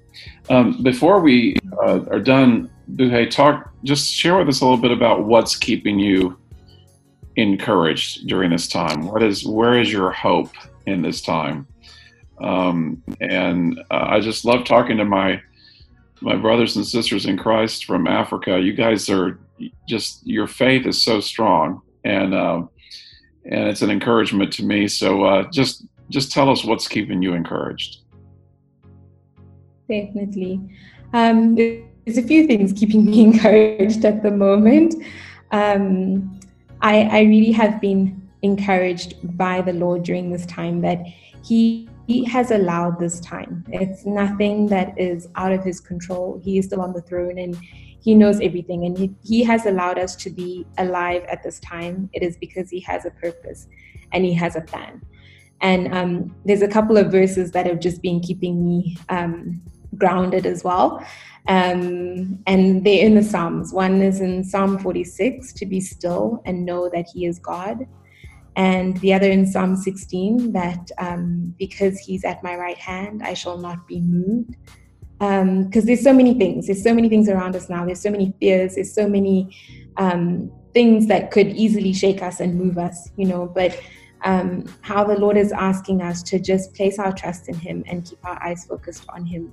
Um, 0.50 0.82
before 0.84 1.20
we 1.20 1.56
uh, 1.84 2.02
are 2.10 2.20
done 2.20 2.70
Buhe, 2.96 3.30
talk 3.30 3.72
just 3.84 4.14
share 4.14 4.38
with 4.38 4.48
us 4.48 4.62
a 4.62 4.66
little 4.66 4.82
bit 4.82 4.92
about 4.92 5.26
what's 5.26 5.56
keeping 5.56 6.00
you 6.00 6.38
encouraged 7.36 8.28
during 8.28 8.52
this 8.52 8.68
time. 8.68 9.08
What 9.08 9.24
is 9.24 9.46
where 9.46 9.80
is 9.80 9.92
your 9.92 10.12
hope 10.12 10.54
in 10.86 11.02
this 11.02 11.22
time? 11.22 11.68
Um, 12.42 13.02
and 13.22 13.80
uh, 13.92 14.08
i 14.10 14.20
just 14.20 14.44
love 14.44 14.66
talking 14.66 14.98
to 14.98 15.06
my 15.06 15.42
my 16.22 16.36
brothers 16.36 16.76
and 16.76 16.86
sisters 16.86 17.26
in 17.26 17.38
christ 17.38 17.86
from 17.86 18.08
africa. 18.08 18.60
You 18.60 18.74
guys 18.74 19.10
are 19.10 19.40
just 19.88 20.26
your 20.26 20.48
faith 20.48 20.86
is 20.86 21.04
so 21.04 21.20
strong. 21.20 21.82
And 22.04 22.36
um, 22.36 22.70
and 23.46 23.68
it's 23.68 23.82
an 23.82 23.90
encouragement 23.90 24.52
to 24.54 24.64
me. 24.64 24.88
So 24.88 25.24
uh, 25.24 25.50
just 25.52 25.86
just 26.10 26.32
tell 26.32 26.50
us 26.50 26.64
what's 26.64 26.88
keeping 26.88 27.22
you 27.22 27.34
encouraged. 27.34 27.98
Definitely, 29.90 30.60
um, 31.14 31.56
there's 31.56 32.18
a 32.18 32.24
few 32.24 32.48
things 32.48 32.74
keeping 32.74 33.06
me 33.06 33.22
encouraged 33.30 34.06
at 34.06 34.24
the 34.24 34.32
moment. 34.32 34.96
Um, 35.52 36.40
I, 36.82 37.04
I 37.04 37.22
really 37.22 37.52
have 37.52 37.80
been 37.80 38.22
encouraged 38.42 39.16
by 39.38 39.62
the 39.62 39.74
Lord 39.74 40.04
during 40.04 40.32
this 40.32 40.46
time 40.46 40.82
that 40.82 41.06
He 41.44 41.90
he 42.08 42.24
has 42.26 42.52
allowed 42.52 43.00
this 43.00 43.20
time. 43.20 43.64
It's 43.70 44.06
nothing 44.06 44.68
that 44.68 44.94
is 45.00 45.28
out 45.36 45.52
of 45.52 45.64
his 45.64 45.80
control. 45.80 46.40
He 46.44 46.60
is 46.60 46.66
still 46.66 46.82
on 46.82 46.94
the 46.94 47.02
throne 47.02 47.40
and 47.40 47.58
he 48.06 48.14
knows 48.14 48.40
everything 48.40 48.86
and 48.86 48.98
he, 48.98 49.08
he 49.24 49.44
has 49.44 49.66
allowed 49.66 50.00
us 50.00 50.16
to 50.16 50.30
be 50.30 50.66
alive 50.78 51.24
at 51.34 51.44
this 51.44 51.60
time 51.60 52.10
it 52.14 52.24
is 52.24 52.38
because 52.38 52.70
he 52.70 52.80
has 52.80 53.06
a 53.06 53.12
purpose 53.26 53.68
and 54.14 54.24
he 54.24 54.34
has 54.34 54.56
a 54.56 54.62
plan 54.62 55.02
And 55.62 55.94
um, 55.94 56.36
there's 56.46 56.62
a 56.62 56.68
couple 56.68 56.98
of 56.98 57.12
verses 57.12 57.52
that 57.52 57.66
have 57.66 57.80
just 57.80 58.02
been 58.02 58.20
keeping 58.20 58.68
me 58.68 58.98
um, 59.10 59.62
grounded 59.98 60.46
as 60.46 60.64
well. 60.64 61.06
Um, 61.48 62.40
and 62.46 62.84
they're 62.86 63.06
in 63.06 63.16
the 63.16 63.24
Psalms. 63.24 63.74
One 63.74 64.02
is 64.02 64.22
in 64.22 64.44
Psalm 64.44 64.80
46 64.80 65.54
to 65.54 65.66
be 65.66 65.80
still 65.80 66.42
and 66.46 66.66
know 66.66 66.90
that 66.94 67.08
He 67.14 67.26
is 67.26 67.40
God. 67.40 67.88
And 68.56 68.98
the 68.98 69.14
other 69.14 69.30
in 69.30 69.46
Psalm 69.48 69.76
16 69.76 70.54
that 70.54 70.92
um, 70.98 71.56
because 71.58 72.00
He's 72.00 72.24
at 72.24 72.44
my 72.44 72.56
right 72.56 72.78
hand, 72.78 73.24
I 73.24 73.34
shall 73.34 73.58
not 73.58 73.88
be 73.88 74.02
moved. 74.02 74.58
Because 75.20 75.42
um, 75.42 75.70
there's 75.72 76.04
so 76.04 76.14
many 76.14 76.34
things. 76.34 76.68
There's 76.68 76.84
so 76.84 76.94
many 76.94 77.10
things 77.10 77.30
around 77.30 77.56
us 77.56 77.70
now. 77.70 77.86
There's 77.86 78.02
so 78.02 78.12
many 78.12 78.34
fears. 78.40 78.76
There's 78.76 78.94
so 78.94 79.08
many 79.08 79.56
um, 79.98 80.52
things 80.74 81.08
that 81.08 81.32
could 81.32 81.48
easily 81.48 81.94
shake 81.94 82.22
us 82.22 82.42
and 82.42 82.56
move 82.56 82.78
us, 82.78 83.10
you 83.16 83.26
know. 83.26 83.46
But 83.46 83.80
um, 84.24 84.66
how 84.82 85.04
the 85.04 85.18
Lord 85.18 85.38
is 85.38 85.52
asking 85.52 86.02
us 86.02 86.22
to 86.24 86.40
just 86.40 86.74
place 86.74 87.00
our 87.00 87.14
trust 87.14 87.48
in 87.48 87.56
Him 87.56 87.84
and 87.88 88.06
keep 88.06 88.20
our 88.26 88.42
eyes 88.44 88.66
focused 88.66 89.06
on 89.10 89.26
Him 89.26 89.52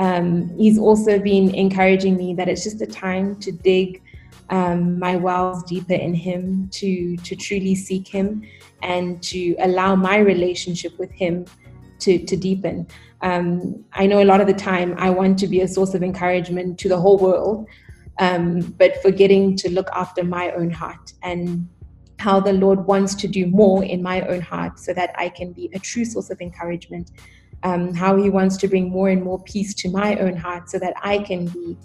um, 0.00 0.56
he's 0.56 0.78
also 0.78 1.18
been 1.18 1.54
encouraging 1.54 2.16
me 2.16 2.34
that 2.34 2.48
it's 2.48 2.64
just 2.64 2.80
a 2.80 2.86
time 2.86 3.36
to 3.40 3.52
dig 3.52 4.02
um, 4.48 4.98
my 4.98 5.14
wells 5.14 5.62
deeper 5.64 5.94
in 5.94 6.14
him, 6.14 6.68
to 6.72 7.16
to 7.18 7.36
truly 7.36 7.74
seek 7.74 8.08
him, 8.08 8.42
and 8.82 9.22
to 9.24 9.54
allow 9.60 9.94
my 9.94 10.16
relationship 10.16 10.98
with 10.98 11.12
him 11.12 11.44
to 12.00 12.18
to 12.18 12.36
deepen. 12.36 12.88
Um, 13.22 13.84
I 13.92 14.06
know 14.06 14.22
a 14.22 14.24
lot 14.24 14.40
of 14.40 14.46
the 14.46 14.54
time 14.54 14.94
I 14.98 15.10
want 15.10 15.38
to 15.40 15.46
be 15.46 15.60
a 15.60 15.68
source 15.68 15.94
of 15.94 16.02
encouragement 16.02 16.78
to 16.80 16.88
the 16.88 16.98
whole 16.98 17.18
world, 17.18 17.66
um, 18.18 18.60
but 18.78 19.02
forgetting 19.02 19.56
to 19.56 19.70
look 19.70 19.88
after 19.94 20.24
my 20.24 20.52
own 20.52 20.70
heart 20.70 21.12
and 21.22 21.68
how 22.18 22.40
the 22.40 22.52
Lord 22.52 22.86
wants 22.86 23.14
to 23.16 23.28
do 23.28 23.46
more 23.46 23.82
in 23.82 24.02
my 24.02 24.22
own 24.22 24.40
heart 24.40 24.78
so 24.78 24.92
that 24.94 25.14
I 25.16 25.28
can 25.28 25.52
be 25.52 25.70
a 25.74 25.78
true 25.78 26.04
source 26.04 26.30
of 26.30 26.40
encouragement 26.40 27.10
um, 27.62 27.94
how 27.94 28.16
he 28.16 28.30
wants 28.30 28.56
to 28.58 28.68
bring 28.68 28.90
more 28.90 29.08
and 29.08 29.22
more 29.22 29.42
peace 29.42 29.74
to 29.74 29.90
my 29.90 30.16
own 30.16 30.36
heart 30.36 30.70
so 30.70 30.78
that 30.78 30.94
I 31.02 31.18
can 31.18 31.46
be, 31.46 31.76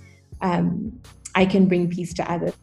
um, 0.41 0.99
I 1.35 1.45
can 1.45 1.67
bring 1.67 1.89
peace 1.89 2.13
to 2.15 2.31
others. 2.31 2.53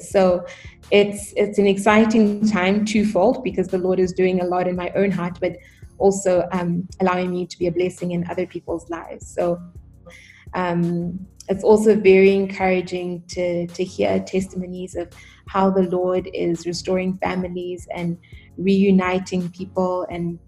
So 0.00 0.44
it's 0.90 1.32
it's 1.34 1.58
an 1.58 1.66
exciting 1.66 2.46
time 2.46 2.84
twofold 2.84 3.42
because 3.42 3.68
the 3.68 3.78
Lord 3.78 3.98
is 3.98 4.12
doing 4.12 4.42
a 4.42 4.44
lot 4.44 4.68
in 4.68 4.76
my 4.76 4.90
own 4.94 5.10
heart, 5.10 5.38
but 5.40 5.56
also 5.98 6.48
um, 6.52 6.88
allowing 7.00 7.30
me 7.30 7.46
to 7.46 7.58
be 7.58 7.66
a 7.66 7.72
blessing 7.72 8.12
in 8.12 8.28
other 8.30 8.46
people's 8.46 8.88
lives. 8.90 9.26
So 9.26 9.60
um, 10.54 11.26
it's 11.48 11.64
also 11.64 11.96
very 11.96 12.34
encouraging 12.34 13.22
to 13.28 13.66
to 13.66 13.84
hear 13.84 14.20
testimonies 14.20 14.94
of 14.94 15.08
how 15.46 15.70
the 15.70 15.82
Lord 15.82 16.28
is 16.34 16.66
restoring 16.66 17.18
families 17.18 17.88
and 17.94 18.18
reuniting 18.56 19.48
people 19.50 20.06
and 20.10 20.38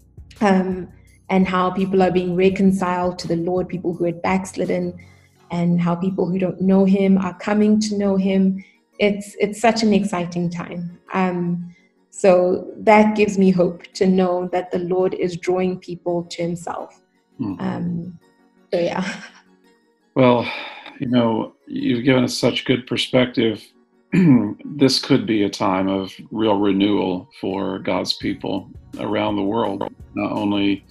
um, 0.41 0.89
and 1.29 1.47
how 1.47 1.71
people 1.71 2.03
are 2.03 2.11
being 2.11 2.35
reconciled 2.35 3.17
to 3.19 3.27
the 3.27 3.37
Lord, 3.37 3.69
people 3.69 3.93
who 3.93 4.03
had 4.03 4.21
backslidden, 4.21 4.97
and 5.49 5.81
how 5.81 5.95
people 5.95 6.29
who 6.29 6.37
don't 6.37 6.61
know 6.61 6.85
Him 6.85 7.17
are 7.17 7.37
coming 7.37 7.79
to 7.81 7.97
know 7.97 8.15
Him. 8.15 8.63
It's 8.99 9.35
it's 9.39 9.59
such 9.59 9.81
an 9.81 9.93
exciting 9.93 10.49
time. 10.49 10.99
Um, 11.13 11.73
so 12.11 12.71
that 12.77 13.15
gives 13.15 13.37
me 13.37 13.49
hope 13.49 13.83
to 13.93 14.05
know 14.05 14.47
that 14.51 14.69
the 14.69 14.79
Lord 14.79 15.13
is 15.13 15.37
drawing 15.37 15.79
people 15.79 16.23
to 16.25 16.41
Himself. 16.41 17.01
Mm-hmm. 17.39 17.61
Um, 17.61 18.19
so 18.71 18.79
yeah. 18.79 19.03
Well, 20.13 20.45
you 20.99 21.07
know, 21.07 21.55
you've 21.67 22.03
given 22.03 22.25
us 22.25 22.37
such 22.37 22.65
good 22.65 22.85
perspective. 22.85 23.63
this 24.65 24.99
could 24.99 25.25
be 25.25 25.43
a 25.43 25.49
time 25.49 25.87
of 25.87 26.11
real 26.31 26.57
renewal 26.57 27.29
for 27.39 27.79
God's 27.79 28.13
people 28.13 28.69
around 28.99 29.37
the 29.37 29.41
world, 29.41 29.83
not 30.15 30.33
only 30.33 30.83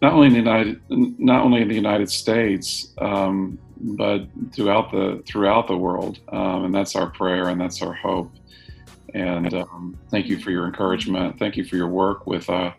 not 0.00 0.12
only 0.12 0.28
in 0.28 0.32
the 0.32 0.38
United, 0.38 0.80
not 0.88 1.44
only 1.44 1.62
in 1.62 1.68
the 1.68 1.74
United 1.74 2.08
States, 2.08 2.92
um, 2.98 3.58
but 3.80 4.26
throughout 4.52 4.90
the 4.92 5.22
throughout 5.26 5.66
the 5.66 5.76
world. 5.76 6.20
Um, 6.28 6.66
and 6.66 6.74
that's 6.74 6.94
our 6.94 7.10
prayer, 7.10 7.48
and 7.48 7.60
that's 7.60 7.82
our 7.82 7.92
hope. 7.92 8.32
And 9.14 9.52
um, 9.54 9.98
thank 10.10 10.26
you 10.26 10.38
for 10.38 10.50
your 10.50 10.66
encouragement. 10.66 11.38
Thank 11.38 11.56
you 11.56 11.64
for 11.64 11.76
your 11.76 11.88
work 11.88 12.26
with 12.26 12.48
uh, 12.48 12.72